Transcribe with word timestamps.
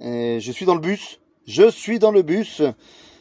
Euh, 0.00 0.40
je 0.40 0.52
suis 0.52 0.64
dans 0.64 0.74
le 0.74 0.80
bus. 0.80 1.20
Je 1.46 1.70
suis 1.70 1.98
dans 1.98 2.10
le 2.10 2.22
bus 2.22 2.62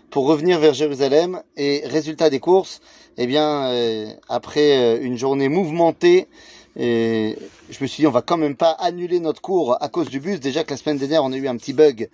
pour 0.10 0.26
revenir 0.26 0.60
vers 0.60 0.74
Jérusalem. 0.74 1.44
Et 1.58 1.84
résultat 1.86 2.30
des 2.30 2.40
courses, 2.40 2.82
eh 3.18 3.28
bien, 3.28 3.68
euh, 3.68 4.14
après 4.30 4.78
euh, 4.78 5.02
une 5.02 5.18
journée 5.18 5.50
mouvementée, 5.50 6.28
je 6.76 7.36
me 7.82 7.88
suis 7.88 8.02
dit, 8.02 8.08
on 8.08 8.12
va 8.12 8.22
quand 8.22 8.38
même 8.38 8.56
pas 8.56 8.72
annuler 8.72 9.20
notre 9.20 9.42
cours 9.42 9.82
à 9.82 9.90
cause 9.90 10.10
du 10.10 10.20
bus. 10.20 10.40
Déjà 10.40 10.64
que 10.64 10.72
la 10.72 10.78
semaine 10.78 10.98
dernière, 10.98 11.24
on 11.24 11.32
a 11.34 11.38
eu 11.38 11.48
un 11.48 11.58
petit 11.58 11.74
bug 11.74 12.10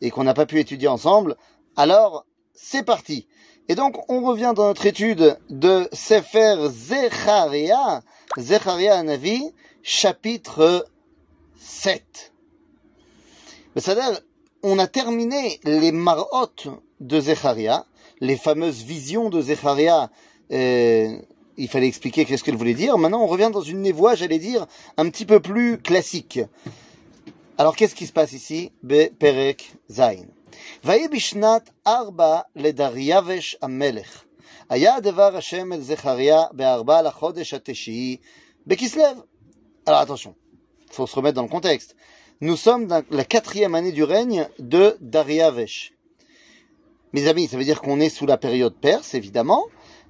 et 0.00 0.10
qu'on 0.10 0.24
n'a 0.24 0.34
pas 0.34 0.46
pu 0.46 0.60
étudier 0.60 0.88
ensemble. 0.88 1.36
Alors, 1.76 2.26
c'est 2.52 2.84
parti. 2.84 3.26
Et 3.68 3.74
donc, 3.74 4.10
on 4.10 4.22
revient 4.22 4.52
dans 4.54 4.66
notre 4.66 4.84
étude 4.84 5.38
de 5.48 5.88
Sefer 5.92 6.68
Zecharia, 6.68 8.02
Zecharia 8.38 9.02
Navi, 9.02 9.52
chapitre 9.82 10.86
7 11.56 12.33
C'est-à-dire, 13.75 14.19
on 14.63 14.79
a 14.79 14.87
terminé 14.87 15.59
les 15.63 15.91
marot 15.91 16.49
de 16.99 17.19
Zecharia, 17.19 17.85
les 18.19 18.37
fameuses 18.37 18.83
visions 18.83 19.29
de 19.29 19.41
Zecharia. 19.41 20.09
Euh, 20.51 21.17
il 21.57 21.67
fallait 21.67 21.87
expliquer 21.87 22.25
qu'est-ce 22.25 22.43
qu'elle 22.43 22.55
voulait 22.55 22.73
dire. 22.73 22.97
Maintenant, 22.97 23.21
on 23.21 23.27
revient 23.27 23.49
dans 23.51 23.61
une 23.61 23.81
névoie, 23.81 24.15
j'allais 24.15 24.39
dire, 24.39 24.65
un 24.97 25.09
petit 25.09 25.25
peu 25.25 25.39
plus 25.39 25.77
classique. 25.77 26.39
Alors, 27.57 27.75
qu'est-ce 27.75 27.95
qui 27.95 28.07
se 28.07 28.13
passe 28.13 28.31
ici 28.31 28.71
Be 28.83 29.09
Perek 29.19 29.73
Zain. 29.89 30.25
ויהי 30.83 31.07
בשנת 31.07 31.69
ארבע 31.87 32.39
לדריווש 32.55 33.55
המלך. 33.61 34.23
היה 34.69 34.99
דבר 34.99 35.37
השם 35.37 35.73
אל 35.73 35.81
זכריה 35.81 36.41
בארבע 36.51 37.01
לחודש 37.01 37.53
התשיעי 37.53 38.17
בכסלו. 38.67 39.03
Alors 39.87 40.01
attention, 40.01 40.35
il 40.87 40.93
faut 40.93 41.07
se 41.07 41.15
remettre 41.15 41.35
dans 41.35 41.43
le 41.43 41.49
contexte. 41.49 41.95
Nous 42.44 42.58
sommes 42.58 42.86
dans 42.86 43.02
la 43.10 43.24
quatrième 43.24 43.74
année 43.74 43.90
du 43.90 44.04
règne 44.04 44.46
de 44.58 44.98
Dariavesh. 45.00 45.94
Mes 47.14 47.26
amis, 47.26 47.46
ça 47.46 47.56
veut 47.56 47.64
dire 47.64 47.80
qu'on 47.80 48.00
est 48.00 48.10
sous 48.10 48.26
la 48.26 48.36
période 48.36 48.74
perse, 48.74 49.14
évidemment. 49.14 49.64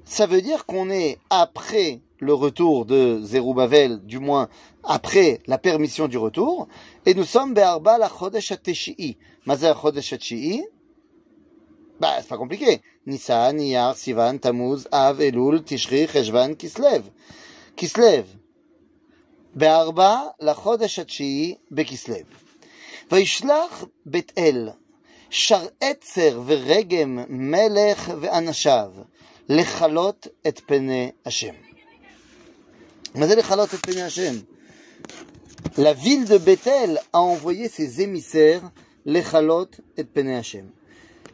Ça 0.05 0.27
veut 0.27 0.43
dire 0.43 0.67
qu'on 0.67 0.91
est 0.91 1.21
après 1.31 2.01
le 2.19 2.35
retour 2.35 2.87
de 2.87 3.21
Zerubbabel, 3.23 4.01
du 4.05 4.19
moins 4.19 4.49
après 4.83 5.43
la 5.47 5.59
permission 5.59 6.09
du 6.09 6.19
retour. 6.19 6.67
Et 7.07 7.15
nous 7.15 7.23
sommes 7.23 7.55
Be'arba 7.55 7.99
la 7.99 8.09
Chodesh 8.09 8.51
HaTeshi'i. 8.51 9.17
Mazer 9.47 9.81
Chodesh 9.81 10.13
Bah, 12.01 12.17
c'est 12.19 12.27
pas 12.27 12.37
compliqué. 12.37 12.81
Nissan, 13.07 13.61
Iyar, 13.61 13.95
Sivan, 13.95 14.39
Tammuz, 14.39 14.89
Av, 14.91 15.23
Elul, 15.23 15.63
Tishri, 15.63 16.09
Cheshvan, 16.09 16.57
Kislev. 16.57 17.05
Kislev. 17.77 18.25
בארבע 19.56 20.20
לחודש 20.40 21.00
התשיעי 21.00 21.56
בכסלו. 21.72 22.16
וישלח 23.12 23.86
בית 24.06 24.32
אל 24.38 24.70
שרעצר 25.30 26.42
ורגם 26.46 27.20
מלך 27.30 28.12
ואנשיו 28.22 28.92
לכלות 29.50 30.28
את 30.48 30.62
פני 30.66 31.12
השם. 31.26 31.54
מה 33.16 33.28
זה 33.28 33.36
לכלות 33.36 33.74
את 33.74 33.86
פני 33.86 34.02
השם? 34.02 34.34
La 35.78 35.94
ville 35.94 36.26
de 36.26 36.38
Bethel 36.38 37.00
a 37.14 37.20
envoyé 37.20 37.68
ses 37.68 38.02
émissaires 38.02 38.66
לכלות 39.06 39.80
את 40.00 40.08
פני 40.14 40.38
השם. 40.38 40.66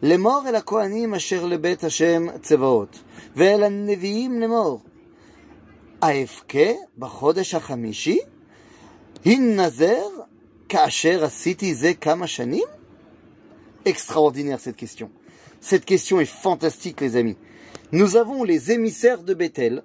לאמור 0.03 0.41
אל 0.47 0.55
הכהנים 0.55 1.13
אשר 1.13 1.45
לבית 1.45 1.83
השם 1.83 2.27
צבאות, 2.41 2.99
ואל 3.35 3.63
הנביאים 3.63 4.39
לאמור, 4.39 4.79
האבכה 6.01 6.71
בחודש 6.97 7.55
החמישי? 7.55 8.19
הינזר 9.25 10.07
כאשר 10.69 11.23
עשיתי 11.25 11.75
זה 11.75 11.93
כמה 11.93 12.27
שנים? 12.27 12.63
Extraordinaire 13.85 14.59
cette 14.59 14.77
question. 14.77 15.11
Cette 15.61 15.85
question 15.85 16.19
est 16.19 16.25
fantastique 16.25 17.01
les 17.01 17.17
amis. 17.17 17.38
Nous 17.91 18.17
avons 18.17 18.43
les 18.43 18.71
émissaires 18.71 19.21
de 19.21 19.35
Bethel, 19.35 19.83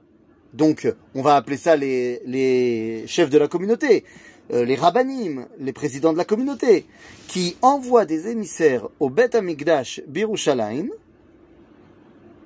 donc 0.55 0.91
on 1.15 1.21
va 1.21 1.37
appeler 1.37 1.59
ça 1.59 1.77
les, 1.77 2.23
les 2.25 3.07
chefs 3.07 3.29
de 3.29 3.37
la 3.37 3.47
communauté, 3.47 4.05
euh, 4.53 4.65
les 4.65 4.75
rabbinim, 4.75 5.47
les 5.59 5.73
présidents 5.75 6.15
de 6.15 6.19
la 6.19 6.25
communauté, 6.25 6.87
qui 7.29 7.57
envoient 7.61 8.07
des 8.07 8.29
émissaires 8.29 8.89
au 9.01 9.11
Bet 9.11 9.37
Amikdash 9.37 10.01
Birushalayim. 10.09 10.89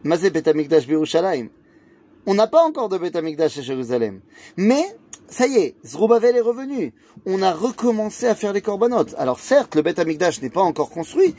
Mazé 0.03 0.31
Bet 0.31 0.49
Amikdash 0.49 0.87
Birushalayim 0.89 1.51
On 2.26 2.34
n'a 2.34 2.48
pas 2.48 2.64
encore 2.64 2.90
de 2.90 2.98
Beth 2.98 3.16
Amikdash 3.16 3.58
à 3.58 3.62
Jérusalem. 3.62 4.22
Mais, 4.58 4.84
ça 5.28 5.48
y 5.48 5.58
est, 5.58 5.76
Zrubavel 5.86 6.36
est 6.36 6.42
revenu. 6.42 6.94
On 7.26 7.42
a 7.42 7.54
recommencé 7.54 8.28
à 8.28 8.36
faire 8.36 8.54
les 8.54 8.62
corbanotes. 8.62 9.16
Alors 9.18 9.40
certes, 9.40 9.76
le 9.76 9.82
Beth 9.82 10.00
Amikdash 10.00 10.42
n'est 10.42 10.50
pas 10.50 10.62
encore 10.62 10.90
construit, 10.90 11.36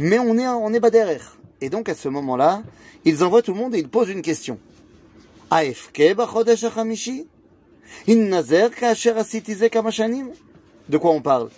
mais 0.00 0.18
on 0.18 0.38
est, 0.38 0.46
on 0.46 0.72
est 0.72 0.80
derrière. 0.90 1.36
Et 1.60 1.70
donc, 1.70 1.88
à 1.88 1.94
ce 1.94 2.08
moment-là, 2.08 2.62
ils 3.04 3.24
envoient 3.24 3.42
tout 3.42 3.52
le 3.52 3.58
monde 3.58 3.74
et 3.74 3.78
ils 3.78 3.88
posent 3.88 4.10
une 4.10 4.22
question. 4.22 4.58
De 10.88 10.98
quoi 10.98 11.10
on 11.12 11.22
parle? 11.22 11.50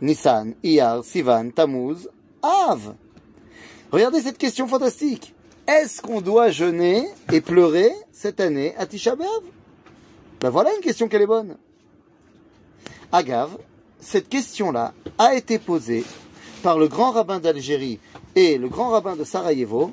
Nissan, 0.00 0.54
Iyar, 0.62 1.04
Sivan, 1.04 1.50
Tammuz, 1.50 2.08
Av. 2.42 2.94
Regardez 3.90 4.22
cette 4.22 4.38
question 4.38 4.66
fantastique. 4.66 5.34
Est-ce 5.66 6.02
qu'on 6.02 6.20
doit 6.20 6.50
jeûner 6.50 7.06
et 7.32 7.40
pleurer 7.40 7.92
cette 8.10 8.40
année 8.40 8.74
à 8.76 8.86
Tisha 8.86 9.14
B'Av? 9.14 9.42
Ben 10.40 10.50
voilà 10.50 10.74
une 10.74 10.80
question 10.80 11.08
qu'elle 11.08 11.22
est 11.22 11.26
bonne. 11.26 11.56
Agav, 13.12 13.56
cette 14.00 14.28
question-là 14.28 14.92
a 15.18 15.34
été 15.34 15.58
posée 15.58 16.04
par 16.62 16.78
le 16.78 16.88
grand 16.88 17.12
rabbin 17.12 17.38
d'Algérie 17.38 18.00
et 18.34 18.58
le 18.58 18.68
grand 18.68 18.90
rabbin 18.90 19.14
de 19.14 19.24
Sarajevo 19.24 19.92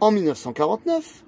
en 0.00 0.10
1949. 0.10 1.24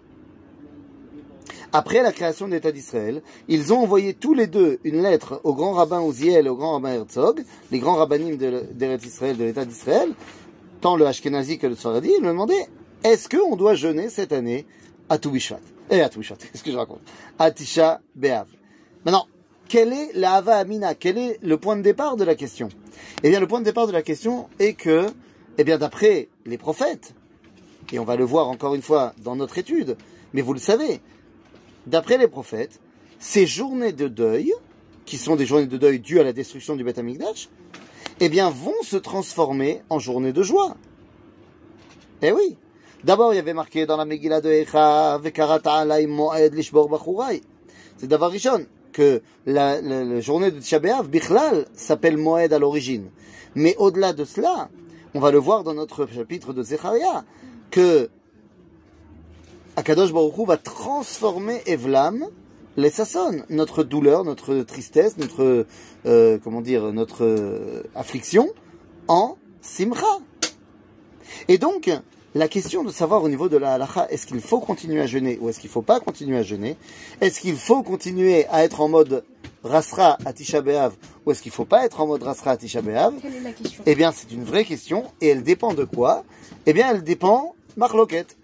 Après 1.72 2.02
la 2.02 2.10
création 2.10 2.48
de 2.48 2.52
l'État 2.52 2.72
d'Israël, 2.72 3.22
ils 3.46 3.72
ont 3.72 3.78
envoyé 3.78 4.14
tous 4.14 4.34
les 4.34 4.48
deux 4.48 4.80
une 4.82 5.02
lettre 5.02 5.40
au 5.44 5.54
grand 5.54 5.72
rabbin 5.72 6.00
Ouziel 6.00 6.46
et 6.46 6.48
au 6.48 6.56
grand 6.56 6.72
rabbin 6.72 6.94
Herzog, 6.94 7.44
les 7.70 7.78
grands 7.78 7.94
rabbinim 7.94 8.36
d'État 8.36 8.96
d'Israël, 8.96 9.36
de 9.36 9.44
l'État 9.44 9.64
d'Israël, 9.64 10.10
tant 10.80 10.96
le 10.96 11.06
Ashkenazi 11.06 11.58
que 11.58 11.68
le 11.68 11.76
Sfaradi, 11.76 12.10
ils 12.18 12.22
me 12.22 12.28
demandaient 12.28 12.66
est-ce 13.04 13.28
qu'on 13.28 13.56
doit 13.56 13.74
jeûner 13.74 14.08
cette 14.08 14.32
année 14.32 14.66
à 15.08 15.18
Toubishvat? 15.18 15.60
Eh, 15.90 16.00
à 16.00 16.08
Toubishvat, 16.08 16.36
qu'est-ce 16.52 16.64
que 16.64 16.72
je 16.72 16.76
raconte? 16.76 17.00
À 17.38 17.52
Tisha 17.52 18.00
B'Av. 18.16 18.46
Maintenant, 19.04 19.26
quelle 19.68 19.92
est 19.92 20.10
la 20.14 20.34
Hava 20.34 20.56
Amina? 20.56 20.94
Quel 20.94 21.16
est 21.16 21.38
le 21.40 21.56
point 21.56 21.76
de 21.76 21.82
départ 21.82 22.16
de 22.16 22.24
la 22.24 22.34
question? 22.34 22.68
Eh 23.22 23.30
bien, 23.30 23.38
le 23.38 23.46
point 23.46 23.60
de 23.60 23.64
départ 23.64 23.86
de 23.86 23.92
la 23.92 24.02
question 24.02 24.48
est 24.58 24.74
que, 24.74 25.06
eh 25.56 25.64
bien, 25.64 25.78
d'après 25.78 26.28
les 26.44 26.58
prophètes, 26.58 27.14
et 27.92 27.98
on 27.98 28.04
va 28.04 28.16
le 28.16 28.24
voir 28.24 28.48
encore 28.48 28.74
une 28.74 28.82
fois 28.82 29.14
dans 29.22 29.36
notre 29.36 29.56
étude, 29.58 29.96
mais 30.34 30.42
vous 30.42 30.52
le 30.52 30.60
savez, 30.60 31.00
d'après 31.90 32.16
les 32.16 32.28
prophètes, 32.28 32.80
ces 33.18 33.46
journées 33.46 33.92
de 33.92 34.08
deuil, 34.08 34.52
qui 35.04 35.18
sont 35.18 35.36
des 35.36 35.44
journées 35.44 35.66
de 35.66 35.76
deuil 35.76 36.00
dues 36.00 36.20
à 36.20 36.24
la 36.24 36.32
destruction 36.32 36.76
du 36.76 36.84
Beth 36.84 36.98
Amikdash, 36.98 37.48
eh 38.20 38.28
bien, 38.28 38.48
vont 38.50 38.82
se 38.82 38.96
transformer 38.96 39.82
en 39.90 39.98
journées 39.98 40.32
de 40.32 40.42
joie. 40.42 40.76
Eh 42.22 42.32
oui. 42.32 42.56
D'abord, 43.02 43.32
il 43.32 43.36
y 43.36 43.38
avait 43.38 43.54
marqué 43.54 43.86
dans 43.86 43.96
la 43.96 44.04
Megillah 44.04 44.40
de 44.40 44.50
Echa, 44.50 45.18
Vekarata 45.18 45.84
Moed 46.06 46.54
Lishbor 46.54 46.88
Bachurai. 46.88 47.40
C'est 47.96 48.06
d'abord 48.06 48.30
Rishon, 48.30 48.66
que 48.92 49.22
la, 49.46 50.20
journée 50.20 50.50
de 50.50 50.60
Tisha 50.60 50.78
Bichlal, 50.78 51.66
s'appelle 51.74 52.18
Moed 52.18 52.52
à 52.52 52.58
l'origine. 52.58 53.10
Mais 53.54 53.74
au-delà 53.78 54.12
de 54.12 54.24
cela, 54.24 54.68
on 55.14 55.20
va 55.20 55.30
le 55.30 55.38
voir 55.38 55.64
dans 55.64 55.74
notre 55.74 56.06
chapitre 56.06 56.52
de 56.52 56.62
Zecharia, 56.62 57.24
que 57.70 58.10
Akadosh 59.90 60.12
Baruch 60.12 60.46
va 60.46 60.56
transformer 60.56 61.62
Evlam, 61.66 62.24
les 62.76 62.90
Sasson, 62.90 63.42
notre 63.50 63.82
douleur, 63.82 64.22
notre 64.22 64.58
tristesse, 64.58 65.18
notre, 65.18 65.66
euh, 66.06 66.38
comment 66.44 66.60
dire, 66.60 66.92
notre 66.92 67.24
euh, 67.24 67.82
affliction, 67.96 68.50
en 69.08 69.36
Simcha. 69.60 70.20
Et 71.48 71.58
donc, 71.58 71.90
la 72.36 72.46
question 72.46 72.84
de 72.84 72.92
savoir 72.92 73.24
au 73.24 73.28
niveau 73.28 73.48
de 73.48 73.56
la 73.56 73.72
halacha, 73.72 74.06
est-ce 74.10 74.28
qu'il 74.28 74.40
faut 74.40 74.60
continuer 74.60 75.00
à 75.00 75.08
jeûner 75.08 75.38
ou 75.40 75.48
est-ce 75.48 75.58
qu'il 75.58 75.70
ne 75.70 75.72
faut 75.72 75.82
pas 75.82 75.98
continuer 75.98 76.36
à 76.36 76.44
jeûner? 76.44 76.76
Est-ce 77.20 77.40
qu'il 77.40 77.56
faut 77.56 77.82
continuer 77.82 78.46
à 78.46 78.62
être 78.62 78.80
en 78.80 78.88
mode 78.88 79.24
rasra 79.64 80.18
à 80.24 80.32
Tisha 80.32 80.60
B'Av 80.60 80.92
ou 81.26 81.32
est-ce 81.32 81.42
qu'il 81.42 81.50
ne 81.50 81.56
faut 81.56 81.64
pas 81.64 81.84
être 81.84 82.00
en 82.00 82.06
mode 82.06 82.22
rasra 82.22 82.52
à 82.52 82.56
Tisha 82.56 82.80
B'Av 82.80 83.14
Eh 83.86 83.96
bien, 83.96 84.12
c'est 84.12 84.30
une 84.30 84.44
vraie 84.44 84.64
question 84.64 85.06
et 85.20 85.26
elle 85.26 85.42
dépend 85.42 85.74
de 85.74 85.82
quoi? 85.82 86.22
Eh 86.66 86.72
bien, 86.74 86.92
elle 86.92 87.02
dépend 87.02 87.56
marloquette. 87.76 88.36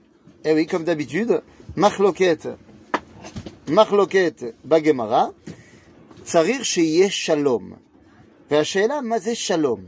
Eh 0.44 0.54
oui, 0.54 0.66
comme 0.66 0.83
d'habitude, 0.83 1.42
machloket, 1.75 2.48
machloket 3.68 4.56
bagemara, 4.63 5.31
tsarir 6.25 6.63
sheye 6.63 7.10
shalom. 7.10 7.75
והשאלה 8.51 9.01
מה 9.01 9.19
זה 9.19 9.36
שלום? 9.36 9.80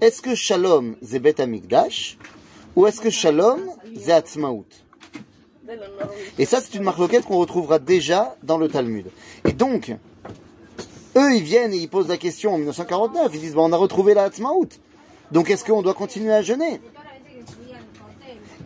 est-ce 0.00 0.22
que 0.22 0.34
shalom 0.34 0.96
c'est 1.02 1.18
bet 1.18 1.40
amigdash 1.40 2.16
ou 2.74 2.86
est-ce 2.86 3.00
que 3.00 3.10
shalom 3.10 3.60
c'est 3.96 4.12
עצמאות? 4.12 4.84
Et 6.38 6.46
ça, 6.46 6.60
c'est 6.62 6.74
une 6.76 6.82
marloquette 6.82 7.24
qu'on 7.24 7.36
retrouvera 7.36 7.78
déjà 7.78 8.36
dans 8.42 8.56
le 8.56 8.68
Talmud. 8.68 9.06
Et 9.44 9.52
donc, 9.52 9.94
eux, 11.16 11.34
ils 11.34 11.42
viennent 11.42 11.74
et 11.74 11.76
ils 11.76 11.88
posent 11.88 12.08
la 12.08 12.16
question 12.16 12.54
en 12.54 12.56
1949. 12.56 13.30
Ils 13.34 13.40
disent, 13.40 13.54
bon, 13.54 13.68
on 13.68 13.72
a 13.72 13.76
retrouvé 13.76 14.14
la 14.14 14.24
Hatzmaout. 14.24 14.68
Donc, 15.30 15.50
est-ce 15.50 15.64
qu'on 15.64 15.82
doit 15.82 15.92
continuer 15.94 16.32
à 16.32 16.40
jeûner 16.40 16.80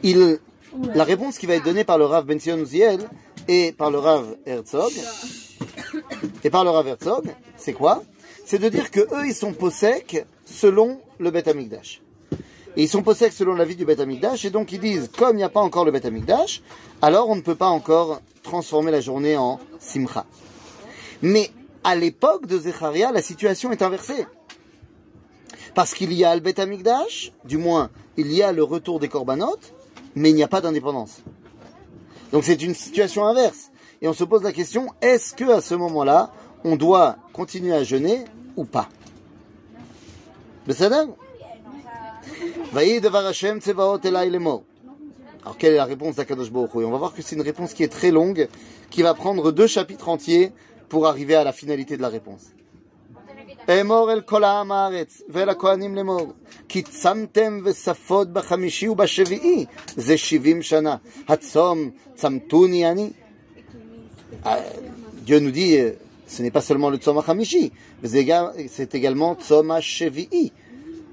Il, 0.05 0.39
la 0.94 1.04
réponse 1.04 1.38
qui 1.38 1.46
va 1.46 1.56
être 1.56 1.64
donnée 1.64 1.84
par 1.84 1.98
le 1.98 2.06
Rav 2.06 2.26
Ben 2.26 2.40
Sion 2.40 2.58
Uziel 2.58 3.00
et 3.48 3.72
par 3.72 3.92
le 3.92 4.00
Rav 4.00 4.38
Herzog, 4.46 4.92
et 6.44 6.50
par 6.50 6.64
le 6.64 6.70
Rav 6.70 6.88
Herzog, 6.88 7.26
c'est 7.58 7.74
quoi? 7.74 8.04
C'est 8.46 8.60
de 8.60 8.70
dire 8.70 8.92
que 8.92 9.00
eux, 9.00 9.26
ils 9.26 9.36
sont 9.36 9.54
possèques 9.54 10.26
selon 10.46 11.00
le 11.20 11.32
Beth 11.32 11.48
Amikdash. 11.48 12.02
Ils 12.76 12.88
sont 12.88 13.02
possèques 13.02 13.34
selon 13.34 13.56
l'avis 13.56 13.76
du 13.76 13.86
Beth 13.86 14.00
Amikdash, 14.00 14.46
et 14.46 14.50
donc 14.50 14.72
ils 14.72 14.80
disent, 14.80 15.10
comme 15.18 15.32
il 15.36 15.38
n'y 15.38 15.44
a 15.44 15.50
pas 15.50 15.62
encore 15.62 15.84
le 15.84 15.92
Beth 15.92 16.06
Amikdash, 16.06 16.62
alors 17.02 17.30
on 17.30 17.36
ne 17.36 17.42
peut 17.42 17.56
pas 17.56 17.68
encore 17.68 18.22
transformer 18.44 18.92
la 18.92 19.02
journée 19.02 19.36
en 19.36 19.60
Simcha. 19.80 20.26
Mais 21.22 21.50
à 21.84 21.96
l'époque 21.96 22.46
de 22.46 22.60
Zecharia, 22.60 23.12
la 23.12 23.22
situation 23.22 23.72
est 23.72 23.82
inversée. 23.82 24.26
Parce 25.74 25.94
qu'il 25.94 26.14
y 26.14 26.24
a 26.24 26.36
le 26.36 26.42
Beth 26.42 26.60
Amikdash, 26.60 27.32
du 27.46 27.58
moins, 27.58 27.90
il 28.16 28.32
y 28.32 28.44
a 28.44 28.52
le 28.52 28.64
retour 28.64 29.00
des 29.00 29.10
Korbanot, 29.10 29.58
mais 30.18 30.32
il 30.32 30.36
n'y 30.36 30.44
a 30.44 30.48
pas 30.48 30.62
d'indépendance. 30.62 31.22
Donc 32.32 32.44
c'est 32.44 32.62
une 32.62 32.74
situation 32.74 33.26
inverse. 33.26 33.72
Et 34.02 34.08
on 34.08 34.14
se 34.14 34.24
pose 34.24 34.44
la 34.44 34.52
question, 34.52 34.88
est-ce 35.02 35.34
que 35.34 35.46
à 35.50 35.62
ce 35.62 35.76
moment-là, 35.76 36.32
on 36.64 36.76
doit 36.76 37.18
continuer 37.34 37.74
à 37.74 37.84
jeûner 37.84 38.26
ou 38.56 38.66
pas? 38.66 38.90
Alors 45.44 45.58
quelle 45.58 45.74
est 45.74 45.78
la 45.78 45.86
réponse 45.86 46.16
d'Akadosh 46.16 46.52
Baruch 46.52 46.76
On 46.76 46.92
va 46.92 46.98
voir 46.98 47.14
que 47.14 47.22
c'est 47.22 47.36
une 47.36 47.42
réponse 47.42 47.74
qui 47.74 47.84
est 47.84 47.88
très 47.88 48.12
longue, 48.12 48.50
qui 48.90 49.02
va 49.02 49.14
prendre 49.14 49.52
deux 49.52 49.68
chapitres 49.68 50.10
entiers 50.10 50.52
pour 50.90 51.08
arriver 51.08 51.36
à 51.36 51.44
la 51.44 51.54
finalité 51.54 51.96
de 51.96 52.02
la 52.02 52.10
réponse. 52.10 52.48
אמור 53.81 54.13
אל 54.13 54.21
כל 54.21 54.45
העם 54.45 54.73
הארץ 54.73 55.23
ואל 55.29 55.49
הכהנים 55.49 55.95
לאמור 55.95 56.33
כי 56.69 56.83
צמתם 56.83 57.61
וספות 57.65 58.33
בחמישי 58.33 58.89
ובשביעי 58.89 59.65
זה 59.97 60.19
שבעים 60.19 60.63
שנה 60.63 60.97
הצום 61.29 61.91
צמתוני 62.15 62.91
אני 62.91 63.11
Dieu 65.25 65.39
nous 65.39 65.51
dit 65.51 65.77
ce 66.27 66.43
n'est 66.43 66.51
pas 66.51 66.63
seulement 66.63 66.91
le 66.91 66.97
tzom 66.97 67.19
hachamishi 67.19 67.71
c'est 68.03 68.95
également 68.95 69.37
tzom 69.37 69.71
ha-shevi'i 69.71 70.51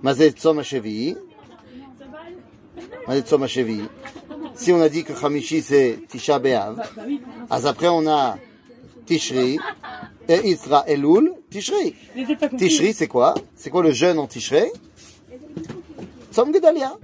מה 0.02 0.14
זה 0.14 0.30
tzom 0.30 0.58
ha-shevi'i 0.60 1.14
מה 3.08 3.16
זה 3.16 3.22
tzom 3.22 3.44
ha-shevi'i 3.44 3.86
si 4.60 4.74
on 4.74 4.82
a 4.82 4.90
dit 4.90 5.06
que 5.06 5.14
Hamishi 5.14 5.62
c'est 5.62 6.00
Tisha 6.10 6.38
B'Av, 6.38 6.76
אז 7.50 7.66
après 7.66 7.88
on 7.88 8.06
a 8.08 8.38
Tishri, 9.06 9.58
et 10.29 10.49
Isra 10.49 10.85
Elul, 10.87 11.33
Tishri. 11.51 11.95
Tishri, 12.57 12.93
c'est 12.93 13.09
quoi? 13.09 13.35
C'est 13.57 13.71
quoi 13.71 13.83
le 13.83 13.93
jeûne 13.93 14.19
en 14.19 14.27
Tishri 14.27 14.65
Tzom 16.33 16.53
Gedalia. 16.53 16.97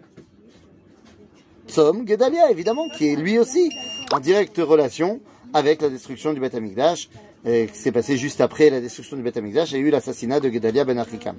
Tzom 1.68 2.06
Gedalia, 2.06 2.50
évidemment, 2.50 2.88
qui 2.88 3.08
est 3.08 3.16
lui 3.16 3.38
aussi 3.38 3.70
en 4.12 4.20
directe 4.20 4.58
relation 4.58 5.20
avec 5.52 5.82
la 5.82 5.88
destruction 5.88 6.32
du 6.32 6.40
Beth 6.40 6.54
Amikdash, 6.54 7.08
qui 7.44 7.68
s'est 7.78 7.92
passé 7.92 8.16
juste 8.16 8.40
après 8.40 8.70
la 8.70 8.80
destruction 8.80 9.16
du 9.16 9.22
Beth 9.22 9.36
Amikdash, 9.36 9.72
et 9.74 9.78
eu 9.78 9.90
l'assassinat 9.90 10.40
de 10.40 10.50
Gedalia 10.50 10.84
ben 10.84 10.98
Achikam. 10.98 11.36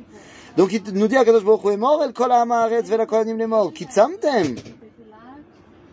Donc 0.58 0.74
il 0.74 0.82
nous 0.94 1.08
dit 1.08 1.16
à 1.16 1.24
Kadosh 1.24 1.44
Baruch 1.44 1.64
Hu, 1.64 1.78
mort 1.78 2.04
el 2.04 2.12
kol 2.12 2.32
ha'amaretz 2.32 2.90
vela 2.90 3.06
kohanim 3.06 3.38
les 3.38 3.48
morts, 3.48 3.72
kitzamtem. 3.72 4.56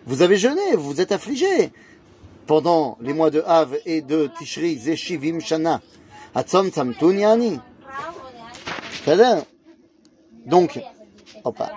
Vous 0.07 0.23
avez 0.23 0.37
jeûné, 0.37 0.75
vous 0.75 0.93
vous 0.95 1.01
êtes 1.01 1.13
affligés 1.13 1.71
pendant 2.48 2.98
les 3.02 3.14
mois 3.14 3.30
de 3.30 3.42
Av 3.46 3.78
et 3.86 4.02
de 4.02 4.30
Tishri, 4.38 4.78
Zeshivim 4.78 5.40
Shana, 5.40 5.82
Atzom 6.36 6.70
Tzamtun 6.70 7.18
Yani. 7.18 7.60
Donc, 10.46 10.80
opa. 11.44 11.72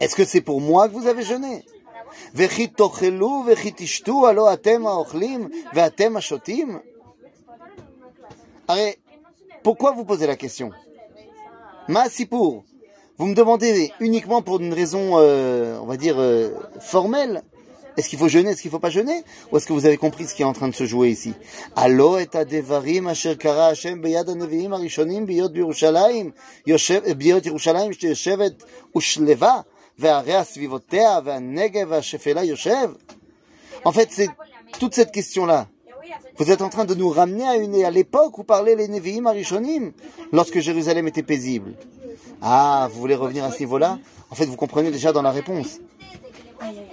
Est-ce 0.00 0.14
que 0.14 0.24
c'est 0.24 0.40
pour 0.40 0.60
moi 0.60 0.88
que 0.88 0.94
vous 0.94 1.06
avez 1.06 1.22
jeûné 1.22 1.64
וכי 2.34 2.66
תאכלו 2.66 3.44
וכי 3.46 3.70
תשתו, 3.76 4.28
הלא 4.28 4.52
אתם 4.52 4.86
האוכלים 4.86 5.48
ואתם 5.74 6.16
השותים? 6.16 6.78
הרי, 8.68 8.92
pourquoi 9.62 9.92
vous 9.92 10.04
posez 10.04 10.26
la 10.26 10.36
question 10.36 10.70
Ma 11.88 12.04
pour 12.28 12.64
Vous 13.18 13.26
me 13.26 13.34
demandez 13.34 13.92
uniquement 14.00 14.42
pour 14.42 14.60
une 14.60 14.74
raison, 14.74 15.18
euh, 15.18 15.78
on 15.80 15.86
va 15.86 15.96
dire, 15.96 16.16
euh, 16.18 16.50
formelle 16.80 17.42
est-ce 17.97 18.09
qu'il 18.09 18.19
faut 18.19 18.27
jeûner, 18.27 18.51
est-ce 18.51 18.61
qu'il 18.61 18.69
ne 18.69 18.73
faut 18.73 18.79
pas 18.79 18.89
jeûner 18.89 19.23
Ou 19.51 19.57
est-ce 19.57 19.67
que 19.67 19.73
vous 19.73 19.85
avez 19.85 19.97
compris 19.97 20.25
ce 20.25 20.33
qui 20.33 20.41
est 20.41 20.45
en 20.45 20.53
train 20.53 20.69
de 20.69 20.75
se 20.75 20.85
jouer 20.85 21.09
ici 21.09 21.33
et 21.77 23.07
asher 23.07 23.37
kara 23.37 23.67
Hashem 23.67 24.01
beyad 24.01 24.29
arishonim 24.29 25.27
sheyoshevet 27.93 28.55
ushleva 28.95 29.65
En 33.83 33.91
fait, 33.91 34.09
c'est 34.11 34.29
toute 34.79 34.95
cette 34.95 35.11
question-là. 35.11 35.67
Vous 36.37 36.49
êtes 36.49 36.61
en 36.61 36.69
train 36.69 36.85
de 36.85 36.95
nous 36.95 37.09
ramener 37.09 37.47
à, 37.47 37.55
une, 37.57 37.83
à 37.83 37.91
l'époque 37.91 38.37
où 38.37 38.43
parlaient 38.43 38.75
les 38.75 38.87
Nevi'im 38.87 39.25
Arishonim, 39.25 39.91
lorsque 40.31 40.59
Jérusalem 40.59 41.07
était 41.07 41.23
paisible. 41.23 41.73
Ah, 42.41 42.89
vous 42.91 42.99
voulez 42.99 43.15
revenir 43.15 43.43
à 43.43 43.51
ce 43.51 43.59
niveau-là? 43.59 43.99
En 44.29 44.35
fait, 44.35 44.45
vous 44.45 44.55
comprenez 44.55 44.91
déjà 44.91 45.11
dans 45.11 45.21
la 45.21 45.31
réponse. 45.31 45.79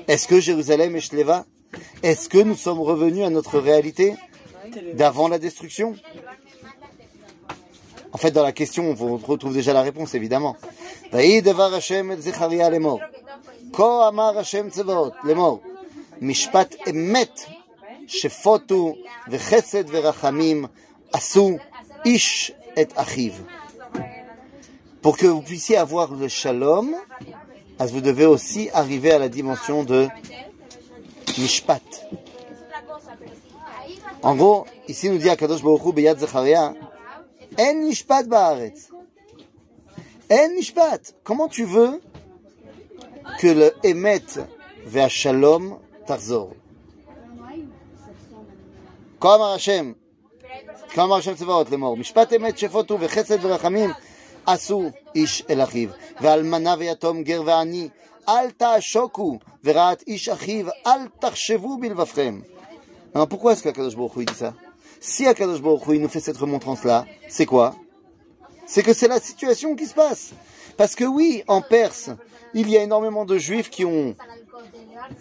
Est-ce 0.07 0.27
que 0.27 0.39
Jérusalem 0.39 0.95
est 0.95 1.01
Shleva 1.01 1.45
Est-ce 2.01 2.29
que 2.29 2.37
nous 2.37 2.55
sommes 2.55 2.81
revenus 2.81 3.25
à 3.25 3.29
notre 3.29 3.59
réalité 3.59 4.15
d'avant 4.93 5.27
la 5.27 5.39
destruction 5.39 5.95
En 8.11 8.17
fait, 8.17 8.31
dans 8.31 8.43
la 8.43 8.51
question, 8.51 8.95
on 8.99 9.17
retrouve 9.17 9.53
déjà 9.53 9.73
la 9.73 9.81
réponse, 9.81 10.13
évidemment. 10.15 10.55
משפט 16.21 16.75
אמת 16.89 17.39
שפוטו 18.07 18.95
וחסד 19.27 19.83
ורחמים 19.87 20.65
עשו 21.13 21.57
איש 22.05 22.51
את 22.81 22.93
אחיו. 22.95 23.33
Pour 25.01 25.17
que 25.17 25.25
vous 25.25 25.41
puissiez 25.41 25.75
avoir 25.75 26.13
le 26.13 26.29
shalom, 26.29 26.95
vous 27.86 28.00
devez 28.00 28.26
aussi 28.26 28.70
arriver 28.72 29.12
à 29.12 29.18
la 29.18 29.28
dimension 29.28 29.84
de 29.84 30.08
Mishpat. 31.38 31.82
En 34.22 34.34
gros, 34.34 34.66
ici 34.88 35.08
nous 35.08 35.18
dit 35.18 35.30
Akadosh 35.30 35.62
Baruch 35.62 35.84
Hu 35.84 35.92
Beyad 35.92 36.18
Zecharia, 36.18 36.74
En 37.58 37.74
Mishpat 37.74 38.24
Baaretz. 38.24 38.90
En 40.30 40.48
Mishpat. 40.54 41.14
Comment 41.22 41.48
tu 41.48 41.64
veux 41.64 42.00
que 43.38 43.46
le 43.46 43.72
Emet 43.84 44.24
vers 44.84 45.10
Shalom 45.10 45.78
Tarzor 46.06 46.50
Comme 49.20 49.42
Hashem. 49.42 49.94
Comme 50.94 51.12
Hashem 51.12 51.36
Tzevaot, 51.36 51.64
le 51.70 51.76
mort. 51.76 51.96
Mishpat 51.96 52.32
Emet 52.32 52.56
Shefotu, 52.56 52.96
Vechesed 52.96 53.40
Verachamim, 53.40 53.94
Asu. 54.46 54.90
איש 55.17 55.43
אל 55.49 55.63
אחיו, 55.63 55.89
ואלמנה 56.21 56.75
ויתום 56.79 57.23
גר 57.23 57.41
ועני, 57.45 57.89
אל 58.29 58.51
תעשוקו, 58.51 59.39
ורעת 59.63 60.03
איש 60.07 60.29
אחיו, 60.29 60.65
אל 60.87 61.07
תחשבו 61.19 61.77
בלבבכם. 61.77 62.39
Alors 63.15 63.27
pourquoi 63.27 63.53
est-ce 63.53 63.61
qu'Akadosh 63.61 63.95
Baruch 63.95 64.15
Hu 64.15 64.25
dit 64.25 64.33
ça 64.33 64.55
Si 64.99 65.27
Akadosh 65.27 65.61
Baruch 65.61 65.85
Hu 65.87 65.99
nous 65.99 66.09
fait 66.09 66.19
cette 66.19 66.37
remontrance-là, 66.37 67.05
c'est 67.29 67.45
quoi 67.45 67.75
C'est 68.65 68.81
que 68.81 68.93
c'est 68.93 69.07
la 69.07 69.19
situation 69.19 69.75
qui 69.75 69.85
se 69.85 69.93
passe. 69.93 70.31
Parce 70.77 70.95
que 70.95 71.03
oui, 71.03 71.43
en 71.47 71.61
Perse, 71.61 72.09
il 72.55 72.69
y 72.69 72.77
a 72.77 72.81
énormément 72.81 73.25
de 73.25 73.37
juifs 73.37 73.69
qui 73.69 73.85
ont 73.85 74.15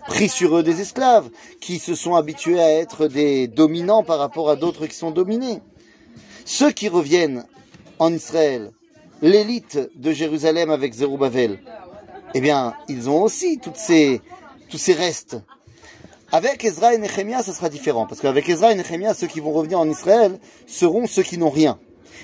pris 0.06 0.30
sur 0.30 0.56
eux 0.56 0.62
des 0.62 0.80
esclaves, 0.80 1.28
qui 1.60 1.78
se 1.78 1.94
sont 1.94 2.14
habitués 2.14 2.60
à 2.60 2.70
être 2.70 3.08
des 3.08 3.46
dominants 3.46 4.02
par 4.02 4.18
rapport 4.18 4.48
à 4.48 4.56
d'autres 4.56 4.86
qui 4.86 4.94
sont 4.94 5.10
dominés. 5.10 5.60
Ceux 6.46 6.70
qui 6.72 6.88
reviennent 6.88 7.44
en 7.98 8.10
Israël 8.12 8.72
l'élite 9.21 9.79
de 9.95 10.11
Jérusalem 10.11 10.69
avec 10.69 10.93
Zerubbabel, 10.93 11.59
eh 12.33 12.41
bien, 12.41 12.73
ils 12.87 13.09
ont 13.09 13.21
aussi 13.21 13.59
tous 13.59 13.73
ces 13.75 14.93
restes. 14.93 15.37
Avec 16.31 16.65
Ezra 16.65 16.93
et 16.93 16.97
Nehemiah, 16.97 17.41
ça 17.41 17.53
sera 17.53 17.69
différent, 17.69 18.05
parce 18.05 18.19
qu'avec 18.19 18.49
Ezra 18.49 18.73
et 18.73 18.75
Nehemiah, 18.75 19.13
ceux 19.13 19.27
qui 19.27 19.39
vont 19.39 19.53
revenir 19.53 19.79
en 19.79 19.89
Israël 19.89 20.39
seront 20.65 21.07
ceux 21.07 21.23
qui 21.23 21.37
n'ont 21.37 21.49
rien. 21.49 21.79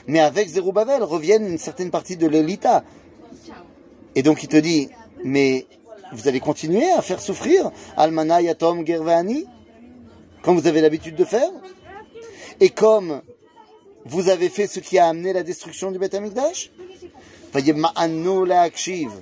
Mais 0.07 0.19
avec 0.19 0.49
Zerubbabel 0.49 1.03
reviennent 1.03 1.47
une 1.47 1.57
certaine 1.57 1.89
partie 1.89 2.17
de 2.17 2.27
l'élita. 2.27 2.83
Et 4.15 4.23
donc 4.23 4.43
il 4.43 4.49
te 4.49 4.57
dit, 4.57 4.89
mais 5.23 5.65
vous 6.11 6.27
allez 6.27 6.41
continuer 6.41 6.91
à 6.91 7.01
faire 7.01 7.21
souffrir 7.21 7.71
Almana, 7.95 8.41
Yatom, 8.41 8.85
Gervani, 8.85 9.45
comme 10.41 10.57
vous 10.59 10.67
avez 10.67 10.81
l'habitude 10.81 11.15
de 11.15 11.23
faire? 11.23 11.49
Et 12.59 12.69
comme 12.69 13.21
vous 14.04 14.28
avez 14.28 14.48
fait 14.48 14.66
ce 14.66 14.80
qui 14.80 14.98
a 14.98 15.06
amené 15.06 15.32
la 15.32 15.42
destruction 15.42 15.90
du 15.90 15.98
Beth 15.98 16.14
Amikdash 16.14 16.70
וימאנו 17.54 18.44
להקשיב, 18.44 19.20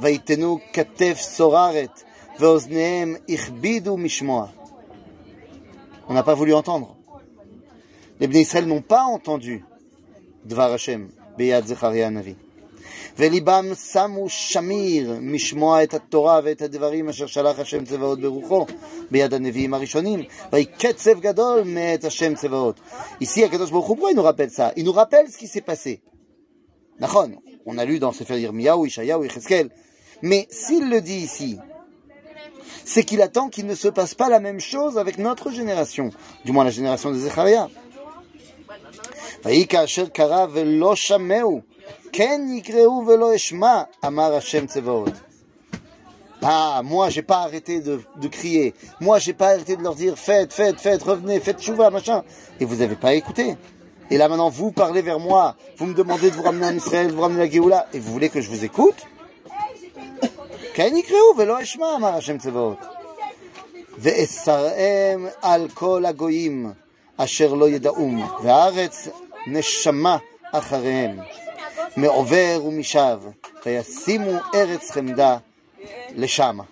ויתנו 0.00 0.58
כתף 0.72 1.18
סוררת, 1.20 2.02
ve'oznehem 2.38 3.16
ichbidu 3.28 3.96
mishmoa. 3.96 4.48
On 6.08 6.14
n'a 6.14 6.22
pas 6.22 6.34
voulu 6.34 6.54
entendre. 6.54 6.96
Les 8.20 8.26
Bnei 8.28 8.42
Israël 8.42 8.66
n'ont 8.66 8.80
pas 8.80 9.02
entendu 9.02 9.64
Dvar 10.44 10.72
Hashem, 10.72 11.10
Beyad 11.36 11.66
Zecharia 11.66 12.10
Navi. 12.10 12.36
וליבם 13.18 13.74
שמו 13.92 14.28
שמיר 14.28 15.18
משמוע 15.20 15.82
את 15.82 15.94
התורה 15.94 16.40
ואת 16.44 16.62
הדברים 16.62 17.08
אשר 17.08 17.26
שלח 17.26 17.58
השם 17.58 17.84
צבאות 17.84 18.20
ברוחו 18.20 18.66
ביד 19.10 19.34
הנביאים 19.34 19.74
הראשונים, 19.74 20.22
ויהי 20.52 20.64
קצב 20.64 21.20
גדול 21.20 21.62
מאת 21.64 22.04
השם 22.04 22.34
צבאות. 22.34 22.80
Ici, 23.22 23.44
הקדוש 23.44 23.70
ברוך 23.70 23.86
הוא, 23.86 23.96
pourquoi 23.96 24.10
il 24.12 24.16
nous 24.16 24.22
rappelle 24.22 24.50
ça 24.50 24.72
Il 24.76 24.84
nous 24.84 24.92
rappelle 24.92 25.28
ce 25.28 25.38
qui 25.38 25.46
s'est 25.48 25.60
passé. 25.60 26.00
נכון, 27.00 27.36
on 27.66 27.78
a 27.78 27.84
lu 27.84 27.98
dans 27.98 28.12
Sefer 28.12 28.38
Yirmiyahu, 28.38 28.86
Ishayahu, 28.86 29.24
Yecheskel, 29.24 29.70
mais 30.22 30.46
s'il 30.50 30.88
le 30.88 31.00
dit 31.00 31.18
ici, 31.18 31.58
c'est 32.84 33.04
qu'il 33.04 33.20
attend 33.22 33.48
qu'il 33.48 33.66
ne 33.66 33.74
se 33.74 33.88
passe 33.88 34.14
pas 34.14 34.28
la 34.28 34.40
même 34.40 34.60
chose 34.60 34.96
avec 34.98 35.18
notre 35.18 35.50
génération, 35.50 36.10
du 36.44 36.52
moins 36.52 36.64
la 36.64 36.70
génération 36.70 37.10
de 37.10 37.18
Zecharia. 37.18 37.68
ויהי 42.18 42.62
כאשר 42.62 42.72
קרא 42.72 42.88
ולא 42.88 43.36
שמעו 43.36 45.04
ah, 46.40 46.82
moi, 46.84 47.10
j'ai 47.10 47.22
pas 47.22 47.38
arrêté 47.38 47.80
de, 47.80 48.00
de, 48.16 48.28
crier. 48.28 48.72
Moi, 49.00 49.18
j'ai 49.18 49.32
pas 49.32 49.48
arrêté 49.48 49.76
de 49.76 49.82
leur 49.82 49.96
dire 49.96 50.16
faites, 50.16 50.52
faites, 50.52 50.78
faites, 50.78 51.02
revenez, 51.02 51.40
faites 51.40 51.60
chouva, 51.60 51.90
machin. 51.90 52.22
Et 52.60 52.64
vous 52.64 52.80
avez 52.80 52.94
pas 52.94 53.14
écouté. 53.14 53.56
Et 54.08 54.18
là, 54.18 54.28
maintenant, 54.28 54.48
vous 54.48 54.70
parlez 54.70 55.02
vers 55.02 55.18
moi. 55.18 55.56
Vous 55.78 55.86
me 55.86 55.94
demandez 55.94 56.30
de 56.30 56.36
vous 56.36 56.44
ramener 56.44 56.66
en 56.66 56.76
Israël, 56.76 57.08
de 57.08 57.12
vous 57.12 57.22
ramener 57.22 57.40
la 57.40 57.50
Géoula. 57.50 57.88
Et 57.92 57.98
vous 57.98 58.12
voulez 58.12 58.28
que 58.28 58.40
je 58.40 58.48
vous 58.50 58.64
écoute? 58.64 59.04
ואסרם 63.98 65.26
על 65.42 65.68
כל 65.74 66.04
הגויים 66.06 66.72
אשר 67.16 67.54
לא 67.54 67.68
ידעום, 67.68 68.28
והארץ 68.42 69.08
נשמה 69.46 70.16
אחריהם. 70.52 71.18
מעובר 71.96 72.60
ומשב, 72.66 73.18
וישימו 73.66 74.38
ארץ 74.54 74.90
חמדה 74.90 75.36
לשמה. 76.16 76.62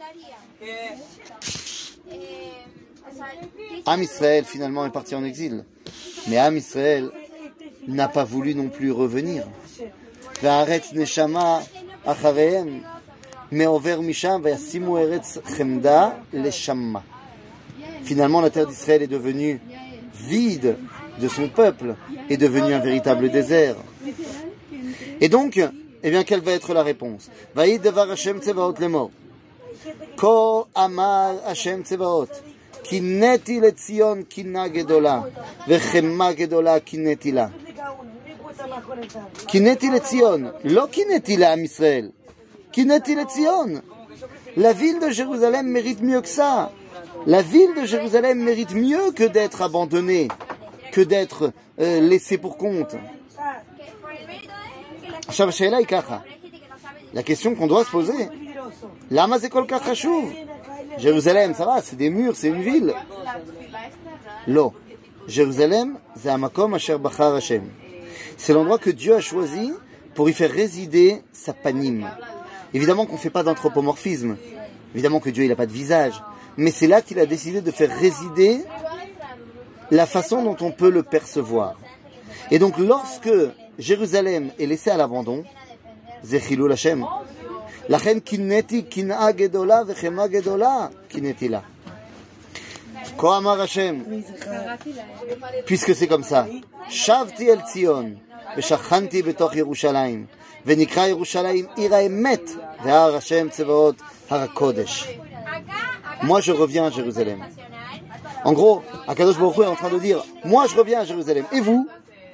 Am 3.87 4.03
Israël 4.03 4.45
finalement 4.45 4.85
est 4.85 4.91
parti 4.91 5.15
en 5.15 5.25
exil. 5.25 5.65
Mais 6.29 6.39
Am 6.39 6.57
Israël 6.57 7.11
n'a 7.87 8.09
pas 8.09 8.25
voulu 8.25 8.55
non 8.55 8.69
plus 8.69 8.91
revenir. 8.91 9.45
והארץ 10.43 10.93
נשמה 10.93 11.61
אחריהם, 12.05 12.81
מעובר 13.53 14.01
משם, 14.01 14.41
וישימו 14.45 14.99
ארץ 14.99 15.39
חמדה 15.45 16.11
לשמה. 16.33 17.01
Finalement, 18.05 18.41
la 18.41 18.51
terre 18.51 18.69
d'Israël 18.69 19.03
est 19.03 19.09
devenue 19.09 19.61
vide 20.15 20.77
de 21.21 21.29
son 21.29 21.49
peuple, 21.49 21.97
est 22.31 22.37
devenue 22.37 22.73
un 22.73 22.79
véritable 22.79 23.31
désert. 23.31 23.77
Et 25.22 25.30
donc, 25.30 25.62
eh 26.04 26.10
bien, 26.10 26.24
quelle 26.24 26.42
va 26.42 26.52
être 26.52 26.74
la 26.74 26.82
réponse? 26.82 27.30
Vaïd 27.56 27.82
devar 27.84 28.10
Hashem 28.10 28.40
tsevaot 28.40 28.74
lemor. 28.80 29.12
Ko 30.18 30.68
amar 30.74 31.36
Hashem 31.46 31.84
tsevaot. 31.84 32.28
Le 32.92 34.70
gedola. 34.74 35.30
Vechema 35.68 36.36
gedola 36.36 36.80
kineti 36.80 37.32
la. 37.32 37.52
Kineti 39.48 39.90
le 39.90 40.00
Tzion. 40.00 40.52
Lo 40.64 40.88
kineti 40.88 41.38
la 41.38 41.52
Am 41.52 41.64
Israël. 41.64 42.12
Kineti 42.72 43.16
le 43.16 43.26
Tzion. 43.26 43.82
La 44.58 44.74
ville 44.74 45.00
de 45.00 45.10
Jérusalem 45.10 45.68
mérite 45.68 46.02
mieux 46.02 46.22
que 46.22 46.28
ça. 46.28 46.72
La 47.28 47.44
ville 47.44 47.76
de 47.80 47.86
Jérusalem 47.86 48.40
mérite 48.40 48.74
mieux 48.74 49.12
que 49.12 49.24
d'être 49.24 49.62
abandonnée, 49.62 50.28
que 50.92 51.02
d'être 51.02 51.54
euh, 51.80 52.02
laissée 52.02 52.40
pour 52.40 52.58
compte. 52.58 52.96
La 57.14 57.24
question 57.24 57.56
qu'on 57.56 57.68
doit 57.68 57.86
se 57.86 57.92
poser, 57.92 58.30
Lama 59.10 59.40
Zekol 59.40 59.66
Kachashuv. 59.68 60.32
Jérusalem, 60.98 61.54
ça 61.54 61.66
va, 61.66 61.82
c'est 61.82 61.96
des 61.96 62.10
murs, 62.10 62.36
c'est 62.36 62.50
une 62.50 62.62
ville. 62.62 62.94
Lo. 64.48 64.74
Jérusalem, 65.28 65.98
c'est 68.38 68.54
l'endroit 68.54 68.78
que 68.78 68.90
Dieu 68.90 69.16
a 69.16 69.22
choisi 69.22 69.74
pour 70.16 70.30
y 70.30 70.34
faire 70.34 70.52
résider 70.52 71.22
sa 71.32 71.54
panime. 71.54 72.10
Évidemment 72.74 73.06
qu'on 73.06 73.14
ne 73.14 73.20
fait 73.20 73.30
pas 73.30 73.44
d'anthropomorphisme. 73.44 74.38
Évidemment 74.94 75.20
que 75.20 75.30
Dieu, 75.30 75.44
il 75.44 75.50
n'a 75.50 75.56
pas 75.56 75.66
de 75.66 75.72
visage. 75.72 76.22
Mais 76.58 76.72
c'est 76.72 76.88
là 76.88 77.02
qu'il 77.02 77.20
a 77.20 77.26
décidé 77.26 77.62
de 77.62 77.72
faire 77.72 77.96
résider 77.98 78.60
la 79.90 80.06
façon 80.06 80.44
dont 80.44 80.58
on 80.62 80.72
peut 80.72 80.90
le 80.90 81.04
percevoir. 81.04 81.76
Et 82.50 82.60
donc, 82.60 82.78
lorsque 82.78 83.30
Jérusalem 83.82 84.52
est 84.60 84.68
laissée 84.68 84.92
à 84.92 84.98
l'abandon, 84.98 85.44
Zechilou 86.24 86.68
Lachem. 86.68 87.04
La 87.90 87.98
reine 87.98 88.22
Kineti, 88.22 88.86
Kina 88.86 89.36
Gedola, 89.36 89.84
Vechema 89.84 90.30
Gedola, 90.30 90.92
Kinetila. 91.10 91.64
Kohamar 93.18 93.60
Hashem. 93.60 94.06
Puisque 95.66 95.96
c'est 95.96 96.06
comme 96.06 96.24
ça. 96.24 96.46
Shavti 96.90 97.48
El 97.48 97.62
Tzion, 97.62 98.18
Veshachanti 98.56 99.24
Betoch 99.24 99.56
Yerushalayim, 99.56 100.28
Venikra 100.64 101.08
Yerushalayim, 101.08 101.68
Ira 101.76 102.04
Emet, 102.04 102.44
Vehar 102.84 103.16
Hashem 103.16 103.50
Tsevaot, 103.50 103.96
Harakodesh. 104.30 105.08
Moi, 106.22 106.40
je 106.40 106.52
reviens 106.52 106.86
à 106.86 106.92
Jérusalem. 106.92 107.40
En 108.44 108.54
gros, 108.54 108.84
Akadosh 109.08 109.40
Baruch 109.40 109.58
est 109.58 109.66
en 109.66 109.76
train 109.76 109.90
de 109.90 109.98
dire, 109.98 110.24
moi, 110.46 110.68
je 110.68 110.76
reviens 110.76 111.00
à 111.00 111.06
Jérusalem. 111.06 111.46
Et 111.52 111.62
vous? 111.62 111.88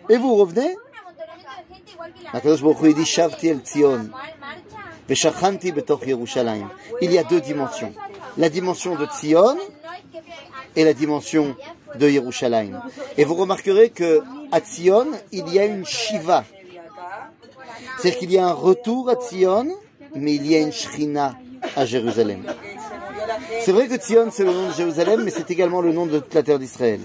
Et 0.09 0.17
vous 0.17 0.35
revenez? 0.35 0.75
Il 7.01 7.11
y 7.11 7.17
a 7.17 7.23
deux 7.23 7.41
dimensions. 7.41 7.93
La 8.37 8.49
dimension 8.49 8.95
de 8.95 9.05
Tzion 9.05 9.57
et 10.75 10.83
la 10.83 10.93
dimension 10.93 11.55
de 11.95 12.09
Yerushalayim. 12.09 12.81
Et 13.17 13.25
vous 13.25 13.35
remarquerez 13.35 13.89
que 13.89 14.21
à 14.51 14.59
Tzion, 14.59 15.07
il 15.31 15.47
y 15.53 15.59
a 15.59 15.65
une 15.65 15.85
Shiva. 15.85 16.43
C'est-à-dire 17.97 18.19
qu'il 18.19 18.31
y 18.31 18.37
a 18.37 18.45
un 18.47 18.53
retour 18.53 19.09
à 19.09 19.15
Tzion, 19.15 19.67
mais 20.15 20.35
il 20.35 20.45
y 20.45 20.55
a 20.55 20.59
une 20.59 20.71
Shrina 20.71 21.35
à 21.75 21.85
Jérusalem. 21.85 22.43
C'est 23.61 23.71
vrai 23.71 23.87
que 23.87 23.95
Tzion, 23.95 24.29
c'est 24.31 24.43
le 24.43 24.53
nom 24.53 24.67
de 24.69 24.73
Jérusalem, 24.73 25.23
mais 25.23 25.31
c'est 25.31 25.49
également 25.49 25.81
le 25.81 25.93
nom 25.93 26.05
de 26.05 26.19
toute 26.19 26.33
la 26.33 26.43
terre 26.43 26.59
d'Israël. 26.59 27.01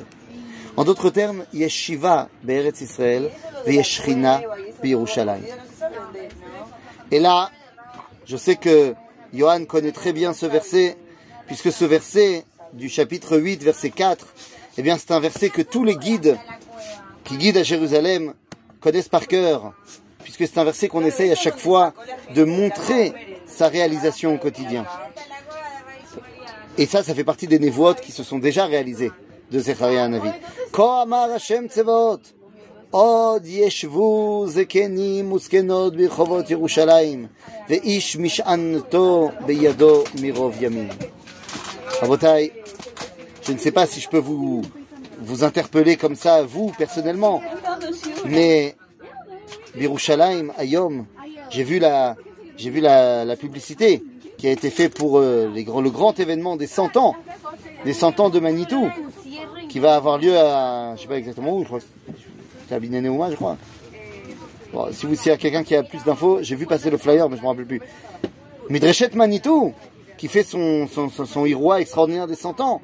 En 0.77 0.85
d'autres 0.85 1.11
termes, 1.11 1.45
il 1.53 1.61
y 1.61 1.65
a 1.65 1.69
Shiva, 1.69 2.29
Be'eretz 2.43 2.81
Israël, 2.81 3.31
et 3.67 3.83
Et 7.11 7.21
là, 7.21 7.51
je 8.27 8.37
sais 8.37 8.57
que 8.57 8.95
Johan 9.33 9.65
connaît 9.65 9.93
très 9.93 10.13
bien 10.13 10.33
ce 10.33 10.47
verset, 10.47 10.97
puisque 11.47 11.73
ce 11.73 11.85
verset 11.85 12.45
du 12.73 12.89
chapitre 12.89 13.37
8, 13.37 13.63
verset 13.63 13.91
4, 13.91 14.27
eh 14.79 14.83
bien, 14.83 14.97
c'est 14.99 15.11
un 15.11 15.21
verset 15.21 15.51
que 15.51 15.63
tous 15.63 15.85
les 15.85 15.97
guides 15.97 16.39
qui 17.25 17.37
guident 17.37 17.59
à 17.59 17.63
Jérusalem 17.63 18.35
connaissent 18.81 19.09
par 19.09 19.27
cœur, 19.27 19.73
puisque 20.23 20.47
c'est 20.47 20.59
un 20.59 20.65
verset 20.65 20.89
qu'on 20.89 21.05
essaye 21.05 21.31
à 21.31 21.37
chaque 21.37 21.59
fois 21.59 21.93
de 22.35 22.45
montrer 22.45 23.13
sa 23.47 23.69
réalisation 23.69 24.35
au 24.35 24.39
quotidien. 24.39 24.87
Et 26.79 26.87
ça, 26.87 27.03
ça 27.03 27.15
fait 27.15 27.25
partie 27.25 27.47
des 27.47 27.59
névotes 27.59 28.01
qui 28.01 28.13
se 28.13 28.23
sont 28.23 28.39
déjà 28.39 28.65
réalisées 28.65 29.13
de 29.51 29.59
Zechariah 29.59 30.09
Navi. 30.09 30.31
Ko 32.92 33.00
amar 33.00 33.34
Hashem 33.34 33.38
עוד 33.38 33.46
ישבו 33.46 34.46
זקנים 34.48 35.32
וזקנות 35.32 35.96
ברחובות 35.96 36.52
ירושלים, 36.52 37.28
ואיש 37.70 38.18
משענתו 38.18 39.30
בידו 39.46 40.04
מרוב 40.22 40.64
ימים. 40.64 40.90
רבותיי, 42.02 42.50
je 43.44 43.52
ne 43.54 43.58
sais 43.58 43.72
pas 43.72 43.86
si 43.86 44.00
je 44.00 44.10
peux 44.10 44.20
vous, 44.20 44.62
vous 45.20 45.44
interpeller 45.44 45.96
comme 45.98 46.16
ça, 46.16 46.44
vous, 46.44 46.72
personnellement, 46.78 47.42
mais 48.26 48.76
Birushalayim, 49.76 50.52
Ayom, 50.58 51.06
j'ai 51.50 51.64
vu 51.64 51.80
la, 51.80 52.16
j'ai 52.56 52.70
vu 52.70 52.80
la, 52.80 53.26
la, 53.26 53.36
publicité 53.36 54.04
qui 54.38 54.48
a 54.48 54.52
été 54.52 54.70
faite 54.70 54.94
pour 54.96 55.18
euh, 55.18 55.50
les, 55.54 55.64
le 55.64 55.90
grand 55.90 56.20
événement 56.20 56.56
des 56.56 56.68
100 56.68 56.98
ans, 56.98 57.16
des 57.86 57.94
100 57.94 58.20
ans 58.20 58.30
de 58.30 58.40
Manitou, 58.40 58.90
qui 59.70 59.80
va 59.80 59.96
avoir 59.96 60.18
lieu 60.18 60.38
à, 60.38 60.96
je 60.96 61.02
sais 61.02 61.08
pas 61.08 61.18
exactement 61.18 61.58
où, 61.58 61.62
je 61.64 61.68
crois, 61.68 61.80
c'est 62.72 62.76
à 62.76 62.80
Bineneuma, 62.80 63.32
je 63.32 63.36
crois. 63.36 63.58
Bon, 64.74 64.88
si 64.92 65.06
vous 65.06 65.16
s'il 65.16 65.32
y 65.32 65.34
a 65.36 65.38
quelqu'un 65.38 65.64
qui 65.64 65.76
a 65.76 65.84
plus 65.84 66.04
d'infos, 66.04 66.40
j'ai 66.42 66.56
vu 66.56 66.66
passer 66.66 66.90
le 66.90 66.98
flyer, 66.98 67.30
mais 67.30 67.38
je 67.38 67.42
ne 67.42 67.46
me 67.46 67.52
rappelle 67.52 67.66
plus. 67.66 67.82
Midreshet 68.70 69.12
Manitou, 69.16 69.74
qui 70.18 70.28
fait 70.28 70.44
son, 70.44 70.88
son, 70.88 71.10
son, 71.10 71.26
son 71.26 71.46
extraordinaire 71.78 72.28
des 72.28 72.36
100 72.36 72.60
ans. 72.60 72.82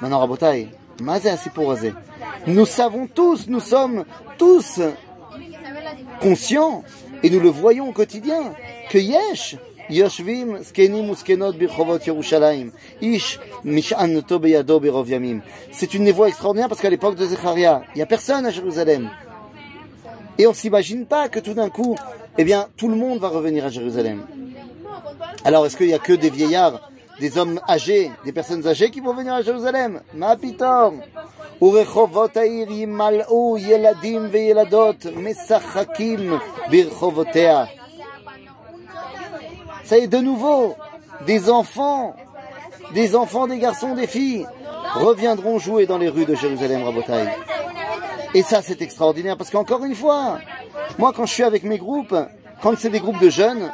Maintenant, 0.00 0.18
Rabotai, 0.18 0.68
Mazé 1.00 1.30
assez 1.30 1.50
pour 1.50 1.74
Nous 2.46 2.66
savons 2.66 3.06
tous, 3.06 3.46
nous 3.48 3.60
sommes 3.60 4.04
tous 4.38 4.80
conscients, 6.20 6.82
et 7.22 7.30
nous 7.30 7.40
le 7.40 7.48
voyons 7.48 7.88
au 7.88 7.92
quotidien, 7.92 8.52
que 8.90 8.98
Yesh, 8.98 9.56
יושבים 9.90 10.56
זקנים 10.60 11.10
וזקנות 11.10 11.56
ברחובות 11.56 12.06
ירושלים, 12.06 12.70
איש 13.02 13.38
משענתו 13.64 14.38
בידו 14.38 14.80
ברוב 14.80 15.10
ימים. 15.10 15.40
C'est 15.72 15.94
une 15.94 16.04
névoie 16.04 16.28
extraordinaire 16.28 16.68
parce 16.68 16.80
qu'à 16.80 16.90
l'époque 16.90 17.16
de 17.16 17.26
Zecharia, 17.26 17.82
il 17.94 17.98
n'y 17.98 18.02
a 18.02 18.06
personne 18.06 18.46
à 18.46 18.50
Jérusalem. 18.50 19.10
Et 20.37 20.47
on 20.47 20.53
s'imagine 20.53 21.05
pas 21.05 21.29
que 21.29 21.39
tout 21.39 21.53
d'un 21.53 21.69
coup, 21.69 21.95
eh 22.37 22.43
bien, 22.43 22.67
tout 22.77 22.87
le 22.87 22.95
monde 22.95 23.19
va 23.19 23.29
revenir 23.29 23.65
à 23.65 23.69
Jérusalem. 23.69 24.25
Alors, 25.43 25.65
est-ce 25.65 25.77
qu'il 25.77 25.87
n'y 25.87 25.93
a 25.93 25.99
que 25.99 26.13
des 26.13 26.29
vieillards, 26.29 26.89
des 27.19 27.37
hommes 27.37 27.59
âgés, 27.69 28.11
des 28.25 28.33
personnes 28.33 28.67
âgées 28.67 28.89
qui 28.89 28.99
vont 28.99 29.13
venir 29.13 29.33
à 29.33 29.41
Jérusalem? 29.41 30.01
Yeladim 33.57 34.27
veyeladot 34.27 34.97
birchovotea. 36.69 37.67
Ça 39.85 39.97
y 39.97 40.01
est, 40.01 40.07
de 40.07 40.17
nouveau, 40.17 40.75
des 41.25 41.49
enfants, 41.49 42.15
des 42.93 43.15
enfants, 43.15 43.47
des 43.47 43.59
garçons, 43.59 43.93
des 43.93 44.07
filles, 44.07 44.45
reviendront 44.95 45.59
jouer 45.59 45.85
dans 45.85 45.97
les 45.97 46.09
rues 46.09 46.25
de 46.25 46.35
Jérusalem, 46.35 46.83
Rabotai. 46.83 47.27
Et 48.35 48.43
ça, 48.43 48.61
c'est 48.61 48.81
extraordinaire, 48.81 49.37
parce 49.37 49.49
qu'encore 49.49 49.85
une 49.85 49.95
fois, 49.95 50.39
moi, 50.97 51.13
quand 51.15 51.25
je 51.25 51.33
suis 51.33 51.43
avec 51.43 51.63
mes 51.63 51.77
groupes, 51.77 52.13
quand 52.61 52.77
c'est 52.77 52.89
des 52.89 52.99
groupes 52.99 53.21
de 53.21 53.29
jeunes, 53.29 53.71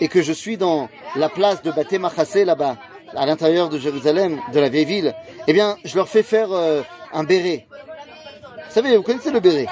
et 0.00 0.08
que 0.08 0.20
je 0.20 0.32
suis 0.32 0.56
dans 0.56 0.88
la 1.14 1.28
place 1.28 1.62
de 1.62 1.70
Baté 1.70 2.00
Machassé, 2.00 2.44
là-bas, 2.44 2.76
à 3.14 3.24
l'intérieur 3.24 3.68
de 3.68 3.78
Jérusalem, 3.78 4.40
de 4.52 4.58
la 4.58 4.68
vieille 4.68 4.84
ville, 4.84 5.14
eh 5.46 5.52
bien, 5.52 5.76
je 5.84 5.94
leur 5.94 6.08
fais 6.08 6.24
faire 6.24 6.48
euh, 6.50 6.82
un 7.12 7.22
béret. 7.22 7.68
Vous 7.70 8.74
savez, 8.74 8.96
vous 8.96 9.04
connaissez 9.04 9.30
le 9.30 9.38
béret? 9.38 9.68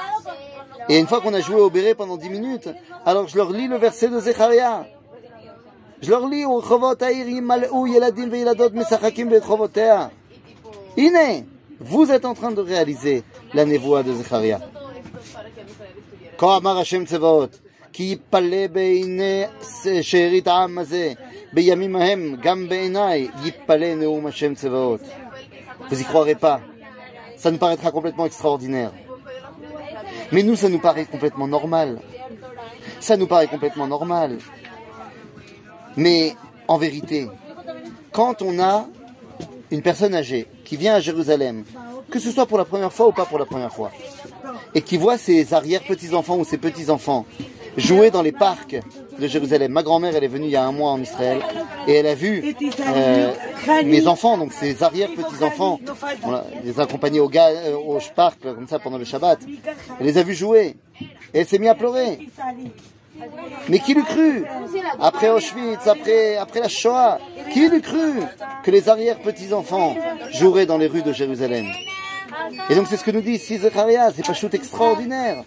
Et 0.89 1.01
une 1.01 1.09
fois 1.09 1.21
qu'on 1.21 1.35
a 1.35 1.41
joué 1.41 1.61
au 1.61 1.69
béret 1.69 1.97
pendant 1.97 2.17
10 2.17 2.31
minutes, 2.31 2.69
alors 3.05 3.27
je 3.27 3.37
leur 3.37 3.51
lis 3.51 3.67
le 3.67 3.77
verset 3.77 4.07
de 4.07 4.21
Zecharia. 4.21 4.87
Je 6.01 6.11
leur 6.11 6.29
lis 6.29 6.45
Iné, 10.97 11.47
vous 11.81 12.13
êtes 12.13 12.25
en 12.25 12.35
train 12.35 12.53
de 12.53 12.61
réaliser 12.61 13.25
la 13.54 13.66
névoie 13.66 14.04
de 14.04 14.14
Zecharia. 14.14 14.60
כה 16.38 16.58
אמר 16.58 16.78
השם 16.80 17.06
צבאות, 17.06 17.60
כי 17.94 18.04
יפלא 18.04 18.68
בעיני 18.72 19.44
שארית 20.02 20.48
העם 20.48 20.78
הזה, 20.78 21.14
בימים 21.54 21.96
ההם, 21.96 22.36
גם 22.42 22.70
בעיניי, 22.70 23.28
יפלא 23.44 23.96
נאום 23.96 24.28
השם 24.28 24.56
צבאות. 24.56 25.02
Vous 25.90 26.02
y 26.02 26.04
croirez 26.04 26.36
pas. 26.36 26.60
Ça 27.38 27.52
nous 27.52 27.58
paraîtra 27.58 27.92
complètement 27.92 28.26
extraordinaire. 28.26 28.92
Mais 30.32 30.44
nous, 30.44 30.56
ça 30.56 30.70
nous 30.70 30.80
paraît 30.80 31.06
complètement 31.06 31.48
normal. 31.48 32.02
Ça 33.00 33.16
nous 33.16 33.28
paraît 33.28 33.48
complètement 33.48 33.88
normal. 33.88 34.40
Mais 35.96 36.34
en 36.68 36.78
vérité, 36.78 37.30
quand 38.12 38.42
on 38.42 38.60
a 38.60 38.88
une 39.72 39.82
personne 39.82 40.14
âgée 40.16 40.48
qui 40.66 40.76
vient 40.76 40.96
à 40.96 41.00
Jérusalem, 41.00 41.64
que 42.13 42.21
ce 42.21 42.31
soit 42.31 42.47
pour 42.47 42.59
la 42.59 42.65
première 42.65 42.93
fois 42.93 43.09
ou 43.09 43.13
pas 43.13 43.25
pour 43.25 43.39
la 43.39 43.47
première 43.47 43.73
fois, 43.73 43.91
et 44.75 44.83
qui 44.83 44.97
voit 44.97 45.19
ses 45.19 45.55
arrière-petits-enfants 45.55 46.37
ou 46.37 46.45
ses 46.45 46.59
petits-enfants 46.59 47.25
jouer 47.77 48.11
dans 48.11 48.23
les 48.23 48.33
parcs 48.33 48.77
de 49.19 49.27
Jérusalem. 49.27 49.73
Ma 49.73 49.83
grand-mère, 49.83 50.15
elle 50.15 50.25
est 50.25 50.29
venue 50.29 50.47
il 50.47 50.51
y 50.51 50.57
a 50.57 50.65
un 50.65 50.73
mois 50.73 50.91
en 50.91 51.01
Israël 51.01 51.41
et 51.87 51.95
elle 51.95 52.07
a 52.07 52.15
vu 52.15 52.55
euh, 52.81 53.33
mes 53.85 54.07
enfants, 54.07 54.37
donc 54.37 54.53
ses 54.53 54.83
arrière-petits-enfants, 54.83 55.81
les 56.65 56.79
a 56.79 56.83
accompagnés 56.83 57.21
au, 57.21 57.31
euh, 57.35 57.75
au 57.75 57.99
parc 58.15 58.43
comme 58.43 58.69
ça 58.69 58.79
pendant 58.79 58.99
le 58.99 59.05
Shabbat. 59.05 59.41
Elle 59.99 60.07
les 60.07 60.19
a 60.19 60.23
vus 60.23 60.35
jouer. 60.35 60.77
Et 61.35 61.41
elle 61.41 61.47
s'est 61.47 61.59
mise 61.59 61.71
à 61.71 61.75
pleurer. 61.75 62.29
Mais 63.69 63.79
qui 63.79 63.95
l'eût 63.95 64.05
cru 64.05 64.45
Après 65.01 65.31
Auschwitz, 65.31 65.87
après, 65.87 66.37
après 66.37 66.61
la 66.61 66.69
Shoah, 66.69 67.19
qui 67.53 67.69
l'eût 67.69 67.81
cru 67.81 68.21
que 68.65 68.71
les 68.71 68.89
arrière-petits-enfants 68.89 69.97
joueraient 70.33 70.67
dans 70.67 70.79
les 70.79 70.87
rues 70.87 71.03
de 71.03 71.13
Jérusalem? 71.13 71.67
Et 72.70 72.76
donc 72.76 72.88
c'est 72.90 72.98
ce 72.98 73.04
que 73.04 73.12
nous 73.12 73.22
dit 73.22 73.32
ici 73.32 73.58
Zecharia, 73.58 74.12
c'est 74.16 74.26
pas 74.26 74.34
chute 74.34 74.54
extraordinaire. 74.54 75.44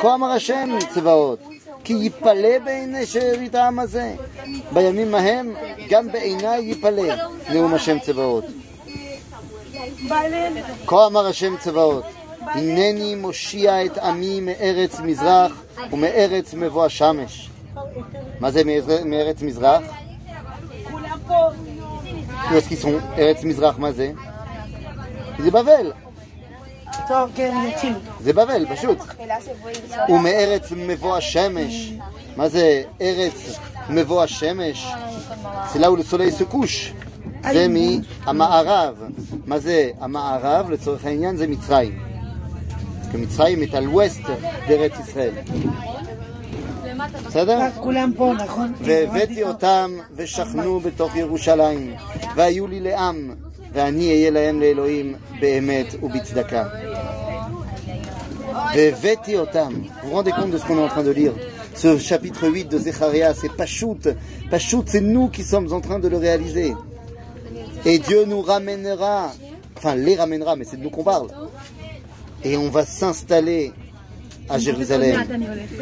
כה 0.00 0.14
אמר 0.14 0.30
השם 0.30 0.78
צבאות, 0.94 1.38
כי 1.84 1.92
יפלא 1.92 2.58
בעיני 2.64 3.06
שארית 3.06 3.54
העם 3.54 3.78
הזה. 3.78 4.14
בימים 4.72 5.14
ההם 5.14 5.54
גם 5.88 6.12
בעיניי 6.12 6.64
יפלא 6.64 7.14
נאום 7.50 7.74
השם 7.74 7.98
צבאות. 7.98 8.44
כה 10.86 11.06
אמר 11.06 11.26
השם 11.26 11.56
צבאות, 11.56 12.04
הנני 12.40 13.14
מושיע 13.14 13.84
את 13.84 13.98
עמי 13.98 14.40
מארץ 14.40 15.00
מזרח 15.00 15.62
ומארץ 15.92 16.54
מבוא 16.54 16.84
השמש. 16.84 17.50
מה 18.40 18.50
זה 18.50 18.62
מארץ 19.04 19.42
מזרח? 19.42 19.82
Où 22.50 22.56
est-ce 22.56 22.68
qu'ils 22.68 22.78
sont 22.78 22.98
Eretz 23.16 23.42
Mizrach, 23.44 23.78
מה 23.78 23.92
זה? 23.92 24.12
זה 25.39 25.51
בבל. 25.51 25.91
זה 28.21 28.33
בבל, 28.33 28.65
פשוט. 28.75 28.97
ומארץ 30.09 30.71
מבוא 30.71 31.17
השמש. 31.17 31.93
מה 32.35 32.49
זה 32.49 32.83
ארץ 33.01 33.59
מבוא 33.89 34.23
השמש? 34.23 34.87
Le 35.73 36.03
soleil 36.11 36.31
se 36.39 36.53
couche. 36.53 36.93
זה 37.53 37.67
מהמערב. 37.67 39.03
מה 39.45 39.59
זה 39.59 39.89
המערב? 39.99 40.71
לצורך 40.71 41.05
העניין 41.05 41.37
זה 41.37 41.47
מצרים. 41.47 41.99
כי 43.11 43.17
מצרים 43.17 43.61
est 43.63 43.73
à 43.73 43.81
l'ouest 43.81 44.27
d'Eretz 44.67 45.01
ישראל. 45.01 45.33
בסדר? 47.27 47.59
כולם 47.79 48.11
פה, 48.17 48.33
נכון? 48.45 48.73
והבאתי 48.81 49.43
אותם 49.43 49.91
ושכנו 50.15 50.79
בתוך 50.79 51.15
ירושלים, 51.15 51.93
והיו 52.35 52.67
לי 52.67 52.79
לעם, 52.79 53.35
ואני 53.76 54.10
אהיה 54.10 54.30
להם 54.30 54.60
לאלוהים 54.60 55.14
באמת 55.40 55.94
ובצדקה. 56.02 56.64
והבאתי 58.74 59.38
אותם. 59.38 59.72
Vous 60.02 60.08
vous 60.08 60.14
rendez 60.14 60.30
compte 60.30 60.50
de 60.50 60.58
ce 60.58 60.64
qu'on 60.66 60.78
est 60.78 60.82
en 60.82 60.88
train 60.88 61.02
de 61.02 61.10
lire 61.10 61.32
Ce 61.74 61.98
chapitre 61.98 62.48
8 62.48 62.68
de 62.68 62.78
Zecharia, 62.78 63.34
c'est 63.34 63.52
Pachout. 63.52 63.98
Pachout, 64.50 64.84
c'est 64.86 65.00
nous 65.00 65.28
qui 65.28 65.42
sommes 65.42 65.72
en 65.72 65.80
train 65.80 65.98
de 65.98 66.08
le 66.08 66.16
réaliser. 66.16 66.74
Et 67.84 67.98
Dieu 67.98 68.24
nous 68.26 68.42
ramènera, 68.42 69.32
enfin 69.76 69.94
les 69.94 70.14
ramènera, 70.14 70.54
mais 70.56 70.64
c'est 70.64 70.76
de 70.76 70.82
nous 70.82 70.90
qu'on 70.90 71.02
parle. 71.02 71.28
Et 72.44 72.56
on 72.56 72.68
va 72.68 72.84
s'installer 72.84 73.72
à 74.48 74.58
Jérusalem. 74.58 75.24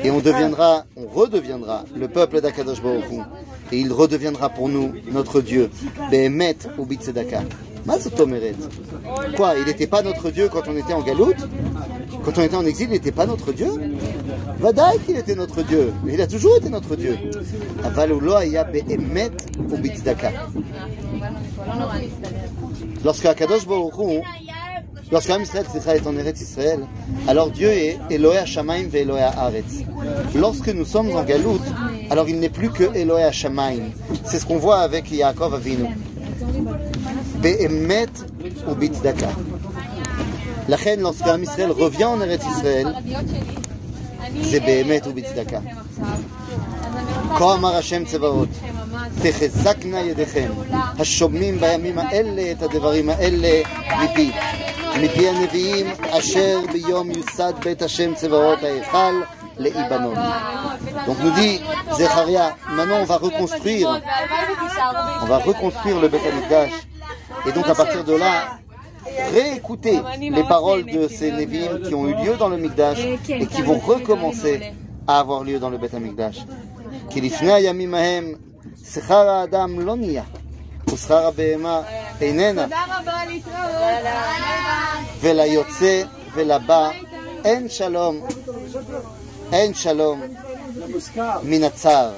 Et 0.05 0.11
on 0.11 0.21
deviendra, 0.21 0.85
on 0.97 1.07
redeviendra 1.07 1.85
le 1.95 2.09
peuple 2.09 2.41
d'Akadosh 2.41 2.83
Baruch 2.83 3.11
Hu. 3.11 3.21
Et 3.73 3.79
il 3.79 3.93
redeviendra 3.93 4.49
pour 4.49 4.69
nous 4.69 4.93
notre 5.11 5.41
Dieu. 5.41 5.71
Behemet 6.11 6.57
ou 6.79 6.87
Quoi 9.36 9.54
Il 9.60 9.66
n'était 9.66 9.88
pas 9.88 10.02
notre 10.02 10.32
Dieu 10.32 10.50
quand 10.50 10.68
on 10.68 10.76
était 10.76 10.94
en 10.94 11.02
galoute 11.02 11.48
Quand 12.24 12.38
on 12.38 12.42
était 12.42 12.56
en 12.56 12.66
exil, 12.66 12.88
il 12.90 12.94
n'était 12.94 13.12
pas 13.12 13.26
notre 13.26 13.52
Dieu 13.52 13.70
Vadaï 14.60 15.00
qu'il 15.06 15.18
était 15.18 15.36
notre 15.36 15.62
Dieu. 15.64 15.94
Il 16.08 16.22
a 16.22 16.28
toujours 16.28 16.58
été 16.58 16.70
notre 16.70 16.96
Dieu. 16.96 17.18
Lorsque 23.04 23.26
Akadosh 23.26 23.68
Baruch 23.68 23.98
Hu 24.00 24.22
Lorsqu'Am 25.12 25.44
Israël 25.44 25.66
est 26.02 26.08
en 26.08 26.18
Eretz 26.18 26.42
Israël, 26.42 26.80
alors 27.28 27.52
Dieu 27.52 27.70
est 27.70 28.00
Eloé 28.10 28.38
Hashamaim 28.38 28.88
ve 28.88 28.96
Eloé 28.96 29.22
Haaretz. 29.22 29.84
Lorsque 30.34 30.70
nous 30.70 30.86
sommes 30.86 31.16
en 31.16 31.24
Galout, 31.24 31.62
alors 32.10 32.28
il 32.28 32.40
n'est 32.40 32.50
plus 32.50 32.72
que 32.72 32.84
Eloé 32.96 33.24
Hashamaim. 33.24 33.92
C'est 34.24 34.40
ce 34.40 34.46
qu'on 34.48 34.58
voit 34.58 34.80
avec 34.80 35.12
Yaakov 35.12 35.54
Avinu. 35.54 35.86
Be'emet 37.43 38.15
ou 38.69 38.75
Bitdaka. 38.75 39.31
La 40.69 40.77
reine, 40.77 41.01
lorsqu'Am 41.01 41.43
Israël 41.43 41.71
revient 41.71 42.05
en 42.05 42.21
Eretz 42.21 42.45
Israël, 42.57 42.95
c'est 44.43 44.61
Be'emet 44.61 45.03
ou 45.07 45.13
Bitdaka. 45.13 45.61
כה 47.39 47.55
אמר 47.55 47.77
השם 47.77 48.05
צבאות, 48.05 48.49
תחזקנה 49.23 50.01
ידיכם, 50.01 50.51
השומעים 50.99 51.61
בימים 51.61 51.99
האלה 51.99 52.51
את 52.53 52.63
הדברים 52.63 53.11
האלה 53.11 53.63
מפי. 54.03 54.33
מפי 55.01 55.29
הנביאים 55.29 55.87
אשר 56.11 56.61
ביום 56.73 57.11
יוסד 57.11 57.53
בית 57.65 57.83
השם 57.83 58.15
צבאות 58.15 58.63
ההיכל 58.63 59.15
לאיבנון. 59.59 60.15
Donc 61.07 61.19
nous 61.25 61.31
dit 61.31 61.61
Zecharia, 61.97 62.57
maintenant 62.77 63.01
on 63.03 63.05
va 63.05 63.17
reconstruire, 63.17 64.01
on 65.23 65.27
va 65.27 65.39
reconstruire 65.39 65.99
le 66.01 66.09
Beth 66.09 66.27
Amikdash. 66.31 66.77
Et 67.47 67.53
donc 67.53 67.67
à 67.69 67.75
partir 67.75 68.05
de 68.05 68.15
là, 68.15 68.59
réécouter 69.33 70.01
les 70.19 70.45
paroles 70.45 70.85
de 70.85 71.09
ces 71.09 71.31
Nevi'im 71.33 71.81
qui 71.87 71.95
ont 71.95 72.07
eu 72.07 72.15
lieu 72.25 72.37
dans 72.37 72.49
le 72.49 72.57
Mikdash 72.57 72.99
et 73.29 73.47
qui 73.47 73.63
vont 73.63 73.79
recommencer 73.79 74.73
à 75.07 75.21
avoir 75.21 75.45
lieu 75.45 75.59
dans 75.59 75.71
le 75.71 75.79
Beth 75.79 75.95
Amikdash. 75.95 76.45
כי 77.11 77.21
לפני 77.21 77.53
הימים 77.53 77.95
ההם 77.95 78.35
שכר 78.93 79.29
האדם 79.29 79.81
לא 79.81 79.97
נהיה, 79.97 80.23
ושכר 80.87 81.27
הבהמה 81.27 81.83
איננה. 82.21 82.67
וליוצא 85.21 86.03
ולבא 86.35 86.91
אין 87.45 87.69
שלום, 87.69 88.21
אין 89.53 89.75
שלום 89.75 90.21
מן 91.43 91.65
הצער. 91.65 92.13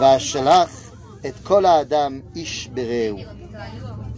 והשלח 0.00 0.70
את 1.26 1.34
כל 1.42 1.66
האדם 1.66 2.20
איש 2.36 2.68
ברעהו. 2.74 3.35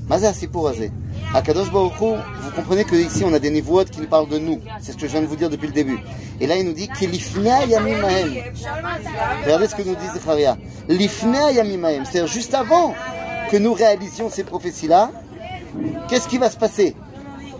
Mazé 0.07 0.33
Sipurazé. 0.33 0.91
Akadosh 1.35 1.71
Baruchou, 1.71 2.15
vous 2.41 2.51
comprenez 2.55 2.83
que 2.83 2.95
ici 2.95 3.23
on 3.23 3.31
a 3.33 3.37
des 3.37 3.51
névoites 3.51 3.91
qui 3.91 4.01
nous 4.01 4.07
parlent 4.07 4.27
de 4.27 4.39
nous. 4.39 4.59
C'est 4.81 4.93
ce 4.93 4.97
que 4.97 5.05
je 5.05 5.11
viens 5.11 5.21
de 5.21 5.27
vous 5.27 5.35
dire 5.35 5.51
depuis 5.51 5.67
le 5.67 5.73
début. 5.73 5.99
Et 6.39 6.47
là 6.47 6.55
il 6.57 6.65
nous 6.65 6.73
dit 6.73 6.87
Kelifnea 6.87 7.65
Yamimahem. 7.65 8.33
Regardez 9.43 9.67
ce 9.67 9.75
que 9.75 9.83
nous 9.83 9.95
dit 9.95 10.07
Zecharia. 10.11 10.57
Lifnea 10.87 11.51
Yamimahem. 11.51 12.05
C'est-à-dire 12.05 12.31
juste 12.31 12.55
avant 12.55 12.95
que 13.51 13.57
nous 13.57 13.73
réalisions 13.73 14.31
ces 14.31 14.43
prophéties-là, 14.43 15.11
qu'est-ce 16.07 16.27
qui 16.27 16.39
va 16.39 16.49
se 16.49 16.57
passer? 16.57 16.95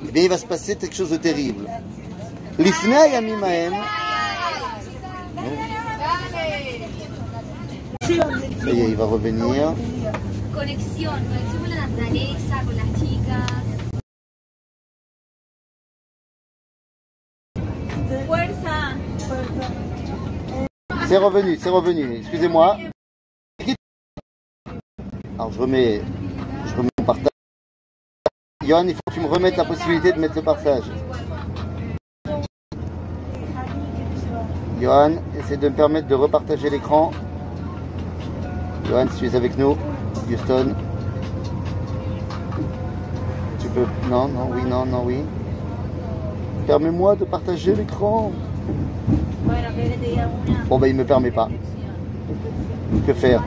Eh 0.07 0.11
bien 0.11 0.23
il 0.23 0.29
va 0.29 0.39
se 0.39 0.47
passer 0.47 0.75
quelque 0.75 0.95
chose 0.95 1.11
de 1.11 1.17
terrible. 1.17 1.67
Lifnea 2.57 3.09
Yamimahem. 3.09 3.73
Ça 8.01 8.71
y 8.71 8.79
est, 8.81 8.89
il 8.89 8.95
va 8.95 9.05
revenir. 9.05 9.75
C'est 21.07 21.17
revenu, 21.17 21.57
c'est 21.57 21.69
revenu. 21.69 22.17
Excusez-moi. 22.17 22.77
Alors 25.37 25.51
je 25.51 25.59
remets, 25.59 26.01
je 26.67 26.75
remets 26.75 26.89
mon 26.99 27.05
partage. 27.05 27.31
Johan, 28.65 28.87
il 28.87 28.93
faut 28.93 29.01
que 29.07 29.13
tu 29.15 29.19
me 29.19 29.25
remettes 29.25 29.57
la 29.57 29.65
possibilité 29.65 30.11
de 30.11 30.19
mettre 30.19 30.35
le 30.35 30.43
partage. 30.43 30.83
Johan, 34.79 35.13
essaie 35.37 35.57
de 35.57 35.69
me 35.69 35.75
permettre 35.75 36.07
de 36.07 36.15
repartager 36.15 36.69
l'écran. 36.69 37.11
Johan, 38.85 39.07
si 39.09 39.19
tu 39.19 39.25
es 39.25 39.35
avec 39.35 39.57
nous, 39.57 39.77
Houston. 40.29 40.75
Non, 44.09 44.27
non, 44.27 44.49
oui, 44.51 44.61
non, 44.67 44.85
non, 44.85 45.03
oui. 45.05 45.23
Permets-moi 46.67 47.15
de 47.15 47.25
partager 47.25 47.75
l'écran. 47.75 48.31
Bon, 50.67 50.77
ben 50.79 50.87
il 50.87 50.95
me 50.95 51.03
permet 51.05 51.31
pas. 51.31 51.49
Que 53.05 53.13
faire 53.13 53.43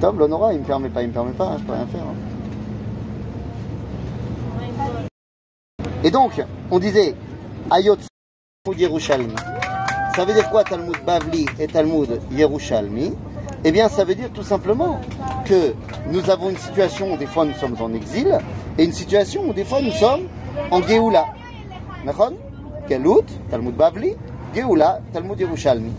Tom, 0.00 0.18
l'Honora, 0.18 0.52
il 0.52 0.60
me 0.60 0.64
permet 0.64 0.88
pas, 0.88 1.02
il 1.02 1.08
me 1.08 1.12
permet 1.12 1.32
pas, 1.32 1.46
hein, 1.46 1.56
je 1.60 1.64
peux 1.64 1.72
rien 1.72 1.86
faire. 1.86 2.02
hein. 2.02 2.14
Et 6.02 6.10
donc, 6.10 6.42
on 6.70 6.78
disait, 6.80 7.14
Ayot 7.70 7.96
Yerushalmi. 8.76 9.34
Ça 10.16 10.24
veut 10.24 10.34
dire 10.34 10.50
quoi 10.50 10.64
Talmud 10.64 10.96
Bavli 11.06 11.46
et 11.60 11.68
Talmud 11.68 12.20
Yerushalmi 12.32 13.12
Eh 13.64 13.70
bien, 13.70 13.88
ça 13.88 14.04
veut 14.04 14.16
dire 14.16 14.30
tout 14.34 14.42
simplement 14.42 15.00
que 15.44 15.74
nous 16.10 16.30
avons 16.30 16.50
une 16.50 16.56
situation 16.56 17.12
où 17.12 17.16
des 17.16 17.26
fois 17.26 17.44
nous 17.44 17.54
sommes 17.54 17.76
en 17.80 17.94
exil 17.94 18.36
et 18.76 18.84
une 18.84 18.92
situation 18.92 19.42
où 19.48 19.52
des 19.52 19.64
fois 19.64 19.80
nous 19.80 19.92
sommes 19.92 20.22
en 20.72 20.82
Géoula. 20.82 21.26
D'accord? 22.04 22.32
Galut, 22.88 23.22
Talmud 23.50 23.76
Bavli, 23.76 24.14
Géoula, 24.52 24.98
Talmud 25.12 25.38
Yerushalmi. 25.38 25.92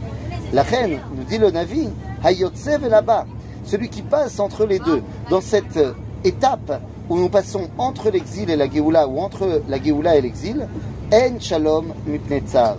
La 0.52 0.63
reine, 0.63 0.99
nous 1.15 1.23
dit 1.23 1.38
le 1.38 1.52
Navi, 1.52 1.88
Hayotsev 2.21 2.89
là-bas, 2.89 3.26
celui 3.63 3.88
qui 3.88 4.02
passe 4.02 4.41
entre 4.41 4.65
les 4.65 4.80
deux, 4.80 5.02
dans 5.30 5.39
cette 5.39 5.80
étape 6.26 6.82
où 7.08 7.17
nous 7.17 7.30
passons 7.30 7.69
entre 7.78 8.10
l'exil 8.10 8.49
et 8.49 8.58
la 8.58 8.69
Géoula, 8.69 9.08
ou 9.08 9.19
entre 9.19 9.62
la 9.69 9.82
Géoula 9.82 10.17
et 10.17 10.21
l'exil, 10.21 10.67
En 11.13 11.39
Shalom 11.39 11.93
Mipnei 12.08 12.41
Tsar. 12.41 12.76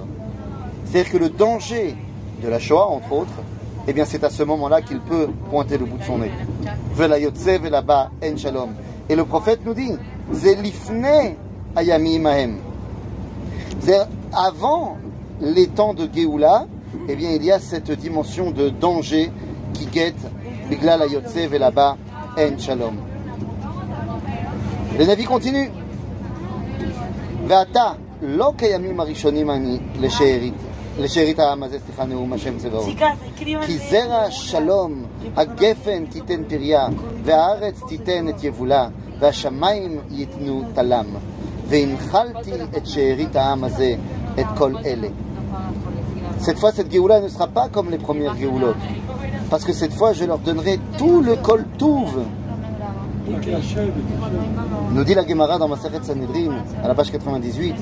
C'est-à-dire 0.85 1.11
que 1.11 1.19
le 1.19 1.31
danger 1.31 1.95
de 2.43 2.49
la 2.49 2.59
Shoah, 2.59 2.87
entre 2.89 3.13
autres, 3.13 3.43
eh 3.87 3.93
bien 3.93 4.05
c'est 4.05 4.25
à 4.25 4.31
ce 4.31 4.43
moment-là 4.43 4.83
qu'il 4.83 5.01
peut 5.01 5.29
pointer 5.51 5.79
le 5.79 5.85
bout 5.85 5.99
de 5.99 6.05
son 6.05 6.19
nez. 6.19 6.31
là-bas 7.71 8.11
en 8.23 8.37
shalom. 8.37 8.71
Et 9.09 9.17
le 9.17 9.25
prophète 9.25 9.61
nous 9.65 9.75
dit, 9.75 9.93
zelifne 10.33 11.37
ayami 11.77 12.15
imahem. 12.15 12.59
Avant 14.33 14.97
les 15.41 15.69
temps 15.69 15.95
de 15.95 16.09
Géoula, 16.13 16.67
eh 17.09 17.17
bien 17.17 17.33
il 17.33 17.45
y 17.45 17.53
a 17.53 17.59
cette 17.59 17.91
dimension 17.91 18.51
de 18.51 18.71
danger 18.71 19.31
qui 19.75 19.87
guette 19.87 20.15
Bigla 20.69 20.97
la 20.97 21.07
et 21.07 22.53
en 22.53 22.59
shalom. 22.59 22.97
Le 24.99 25.05
Navi 25.05 25.25
continue. 25.25 25.71
Vata, 27.47 27.97
lo 28.23 28.53
kayamim 28.53 28.99
arishonim 29.01 29.51
ani, 29.51 29.81
le 30.01 30.09
לשארית 31.00 31.40
העם 31.40 31.64
הזה, 31.64 31.78
סליחה, 31.86 32.06
נאום 32.06 32.34
השם 32.34 32.58
צבאות. 32.58 32.88
כי 33.66 33.78
זרע 33.78 34.32
שלום, 34.32 35.04
הגפן 35.36 36.06
תיתן 36.06 36.44
פריה, 36.48 36.88
והארץ 37.24 37.82
תיתן 37.88 38.30
את 38.30 38.44
יבולה, 38.44 38.88
והשמיים 39.20 40.00
ייתנו 40.12 40.64
תלם. 40.74 41.06
והנחלתי 41.68 42.52
את 42.78 42.88
שארית 42.88 43.36
העם 43.36 43.64
הזה, 43.64 43.96
את 44.40 44.46
כל 44.58 44.74
אלה. 44.86 45.08
Cette 46.42 46.58
fois, 46.58 46.72
cette 46.72 46.90
Géoula 46.90 47.20
ne 47.20 47.28
sera 47.28 47.48
pas 47.48 47.68
comme 47.68 47.90
les 47.90 47.98
premières 47.98 48.36
Géoulotes. 48.36 48.86
Parce 49.50 49.66
que 49.66 49.74
cette 49.74 49.94
fois, 49.94 50.14
je 50.14 50.24
leur 50.24 50.40
donnerai 50.40 50.80
tout 50.98 51.22
le 51.22 51.36
Kol 51.36 51.66
Touv. 51.78 52.12
euh, 53.27 53.87
Nous 54.93 55.05
dit 55.05 55.15
la 55.15 55.27
Gemara 55.27 55.59
dans 55.59 55.69
Maseret 55.69 56.03
Sanhedrin, 56.03 56.57
à 56.83 56.89
la 56.89 56.95
page 56.95 57.11
98, 57.11 57.75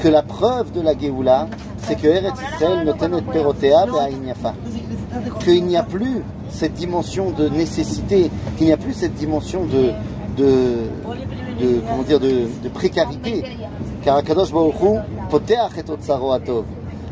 que 0.00 0.08
la 0.08 0.22
preuve 0.22 0.72
de 0.72 0.80
la 0.80 0.98
Géoula, 0.98 1.48
c'est 1.78 1.96
que 1.96 2.08
Eretz 2.08 2.34
Israël 2.54 2.84
ne 2.86 2.92
tenet 2.92 3.22
perotea 3.22 3.86
Qu'il 5.44 5.64
n'y 5.66 5.76
a 5.76 5.82
plus 5.84 6.22
cette 6.48 6.74
dimension 6.74 7.30
de 7.30 7.48
nécessité, 7.48 8.30
qu'il 8.56 8.66
n'y 8.66 8.72
a 8.72 8.76
plus 8.76 8.94
cette 8.94 9.14
dimension 9.14 9.64
de, 9.64 9.92
de, 10.36 10.88
de 11.60 11.80
comment 11.88 12.02
dire, 12.02 12.18
de, 12.18 12.48
de 12.62 12.68
précarité. 12.68 13.44
Car 14.02 14.16
Akadosh 14.16 14.52
Baruch 14.52 14.80
Hu, 14.82 14.98
poteach 15.28 15.78
et 15.78 15.84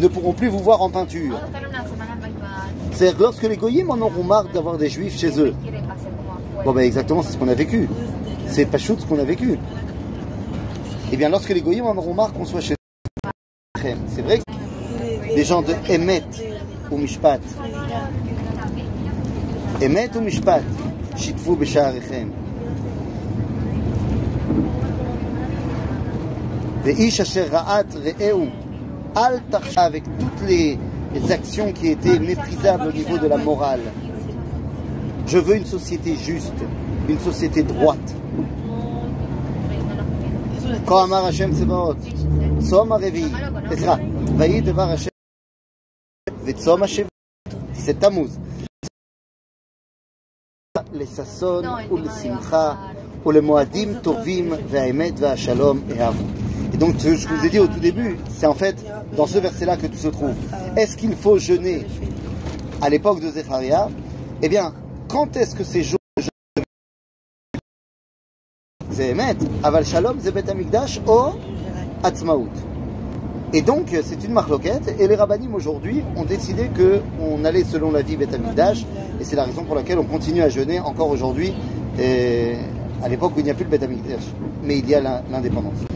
ne 0.00 0.08
pourront 0.08 0.32
plus 0.32 0.48
vous 0.48 0.58
voir 0.58 0.82
en 0.82 0.90
peinture, 0.90 1.38
c'est-à-dire 2.92 3.18
que 3.18 3.22
lorsque 3.24 3.42
les 3.42 3.56
goyim 3.56 3.90
en 3.90 4.00
auront 4.00 4.24
marre 4.24 4.48
d'avoir 4.54 4.78
des 4.78 4.88
juifs 4.88 5.18
chez 5.18 5.38
eux. 5.38 5.54
Bon, 6.64 6.72
ben 6.72 6.80
exactement, 6.80 7.22
c'est 7.22 7.32
ce 7.32 7.36
qu'on 7.36 7.48
a 7.48 7.54
vécu. 7.54 7.88
C'est 8.48 8.64
pas 8.66 8.78
chouette 8.78 9.00
ce 9.00 9.06
qu'on 9.06 9.18
a 9.18 9.24
vécu. 9.24 9.58
Eh 11.12 11.16
bien, 11.16 11.28
lorsque 11.28 11.50
les 11.50 11.60
goyim 11.60 11.84
en 11.84 11.96
auront 11.96 12.14
marre 12.14 12.32
qu'on 12.32 12.46
soit 12.46 12.62
chez 12.62 12.72
eux, 12.72 12.76
c'est 14.08 14.22
vrai 14.22 14.38
que 14.38 15.34
les 15.36 15.44
gens 15.44 15.62
de 15.62 15.74
Emet 15.90 16.24
ou 16.90 16.96
Mishpat, 16.96 17.40
Emet 19.82 20.10
ou 20.16 20.20
Mishpat, 20.20 20.62
Shitvu 21.16 21.54
B'Sha'arechem. 21.56 22.30
Ve'ish 26.82 27.20
asher 27.20 27.44
ra'at 27.44 27.84
re'eu, 27.94 28.48
al 29.15 29.41
tacha 29.49 29.81
avec 29.81 30.03
toutes 30.19 30.47
les, 30.47 30.77
les 31.13 31.31
actions 31.31 31.71
qui 31.73 31.87
étaient 31.89 32.19
méprisables 32.19 32.87
au 32.87 32.91
niveau 32.91 33.17
de 33.17 33.27
la 33.27 33.37
morale. 33.37 33.81
Je 35.27 35.37
veux 35.37 35.55
une 35.55 35.65
société 35.65 36.15
juste, 36.15 36.59
une 37.09 37.19
société 37.19 37.63
droite. 37.63 38.15
כה 40.85 41.03
אמר 41.03 41.25
השם 41.25 41.53
צבאות, 41.53 41.97
צום 42.69 42.91
הרביעי, 42.91 43.31
סליחה, 43.67 43.95
ויהי 44.37 44.61
דבר 44.61 44.89
השם 44.91 45.09
וצום 46.45 46.83
השביעי, 46.83 47.07
זה 47.73 47.93
תמוז. 47.93 48.39
לששון 50.93 51.65
ולשמחה 51.91 52.75
ולמועדים 53.25 53.99
טובים 53.99 54.53
והאמת 54.69 55.13
והשלום 55.17 55.79
אהבו. 55.99 56.44
Donc, 56.78 56.96
ce 56.98 57.04
que 57.04 57.16
je 57.16 57.26
vous 57.28 57.46
ai 57.46 57.48
dit 57.48 57.58
au 57.58 57.66
tout 57.66 57.80
début, 57.80 58.18
c'est 58.28 58.46
en 58.46 58.54
fait 58.54 58.76
dans 59.16 59.26
ce 59.26 59.38
verset-là 59.38 59.78
que 59.78 59.86
tout 59.86 59.96
se 59.96 60.08
trouve. 60.08 60.34
Est-ce 60.76 60.96
qu'il 60.96 61.14
faut 61.16 61.38
jeûner 61.38 61.86
à 62.82 62.90
l'époque 62.90 63.20
de 63.20 63.30
Zépharia 63.30 63.88
Eh 64.42 64.48
bien, 64.50 64.74
quand 65.08 65.34
est-ce 65.36 65.54
que 65.54 65.64
ces 65.64 65.82
jours 65.82 65.98
de 66.18 66.22
jeûne 68.94 69.22
Aval 69.62 69.86
Shalom, 69.86 70.20
Zébet 70.20 70.50
Amigdash, 70.50 71.00
O 71.06 71.30
Atzmaout? 72.02 72.50
Et 73.54 73.62
donc, 73.62 73.96
c'est 74.02 74.22
une 74.22 74.32
marloquette. 74.32 74.94
Et 75.00 75.08
les 75.08 75.14
rabbinim 75.16 75.54
aujourd'hui 75.54 76.02
ont 76.16 76.24
décidé 76.24 76.68
qu'on 76.76 77.42
allait 77.46 77.64
selon 77.64 77.90
la 77.90 78.02
vie 78.02 78.18
Bet 78.18 78.34
Amigdash. 78.34 78.84
Et 79.18 79.24
c'est 79.24 79.36
la 79.36 79.44
raison 79.44 79.64
pour 79.64 79.76
laquelle 79.76 79.98
on 79.98 80.04
continue 80.04 80.42
à 80.42 80.50
jeûner 80.50 80.78
encore 80.80 81.08
aujourd'hui. 81.08 81.54
À 83.02 83.08
l'époque 83.08 83.32
où 83.34 83.38
il 83.38 83.44
n'y 83.44 83.50
a 83.50 83.54
plus 83.54 83.64
le 83.64 83.70
Bet 83.70 83.82
Amigdash. 83.82 84.24
Mais 84.62 84.78
il 84.78 84.86
y 84.90 84.94
a 84.94 85.00
l'indépendance. 85.00 85.95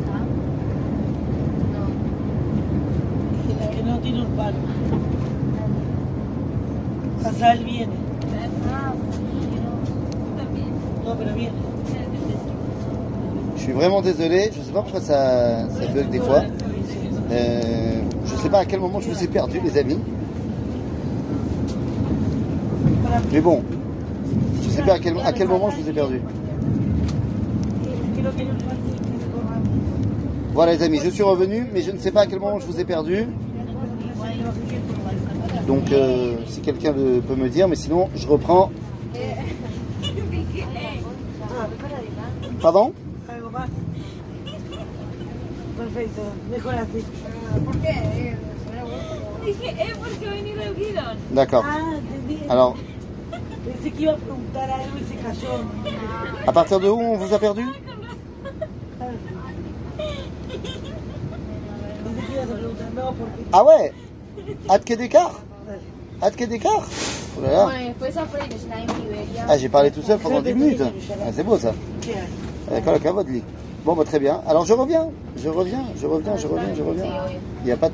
Je 13.55 13.61
suis 13.61 13.73
vraiment 13.73 14.01
désolé, 14.01 14.49
je 14.55 14.61
sais 14.61 14.71
pas 14.71 14.81
pourquoi 14.81 15.01
ça, 15.01 15.67
bug 15.93 16.09
des 16.09 16.19
fois. 16.19 16.41
Euh, 17.31 18.01
je 18.25 18.35
sais 18.35 18.49
pas 18.49 18.59
à 18.59 18.65
quel 18.65 18.79
moment 18.79 18.99
je 18.99 19.09
vous 19.09 19.23
ai 19.23 19.27
perdu 19.27 19.59
les 19.63 19.77
amis. 19.77 19.99
Mais 23.31 23.41
bon, 23.41 23.63
je 24.63 24.69
sais 24.69 24.81
pas 24.81 24.93
à 24.93 24.99
quel, 24.99 25.15
à 25.23 25.31
quel 25.31 25.47
moment 25.47 25.69
je 25.69 25.81
vous 25.81 25.89
ai 25.89 25.93
perdu. 25.93 26.21
Voilà 30.53 30.73
les 30.73 30.83
amis, 30.83 30.99
je 31.03 31.09
suis 31.09 31.23
revenu, 31.23 31.67
mais 31.73 31.81
je 31.81 31.91
ne 31.91 31.97
sais 31.97 32.11
pas 32.11 32.21
à 32.21 32.25
quel 32.25 32.39
moment 32.39 32.59
je 32.59 32.65
vous 32.65 32.79
ai 32.79 32.83
perdu. 32.83 33.27
Donc 35.71 35.89
euh, 35.93 36.35
si 36.47 36.59
quelqu'un 36.59 36.91
peut 36.91 37.35
me 37.37 37.47
dire, 37.47 37.65
mais 37.69 37.77
sinon 37.77 38.09
je 38.13 38.27
reprends. 38.27 38.69
Pardon? 42.61 42.91
D'accord. 51.31 51.63
Ah. 51.65 51.79
Alors, 52.49 52.75
à 56.47 56.51
partir 56.51 56.81
de 56.81 56.89
où 56.89 56.99
on 56.99 57.15
vous 57.15 57.33
a 57.33 57.39
perdu? 57.39 57.63
Pensé 62.03 62.21
que 62.27 62.33
ibas 62.33 62.51
a 64.67 64.79
preguntar, 64.79 65.31
Ah 66.21 66.29
Dale. 66.29 66.43
Ad 66.43 66.49
d'écart 66.49 66.87
Oh 67.37 67.41
là 67.41 67.51
là. 67.51 67.69
Ah, 69.47 69.57
j'ai 69.57 69.69
parlé 69.69 69.91
tout 69.91 70.01
seul 70.01 70.19
pendant 70.19 70.41
10 70.41 70.53
minutes. 70.53 70.81
Ah, 70.81 71.31
c'est 71.33 71.43
beau 71.43 71.57
ça. 71.57 71.73
¿Qué 72.01 72.11
hay? 72.11 72.17
D'accord, 72.69 72.93
la 72.93 72.99
cavote, 72.99 73.27
Bon, 73.83 73.95
bah, 73.95 74.03
très 74.05 74.19
bien. 74.19 74.41
Alors 74.47 74.65
je 74.65 74.73
reviens, 74.73 75.09
je 75.35 75.49
reviens, 75.49 75.83
je 75.99 76.05
reviens, 76.05 76.37
je 76.37 76.47
reviens, 76.47 76.75
je 76.75 76.83
reviens. 76.83 77.05
Il 77.61 77.65
n'y 77.65 77.71
a 77.71 77.77
pas 77.77 77.87
de 77.87 77.89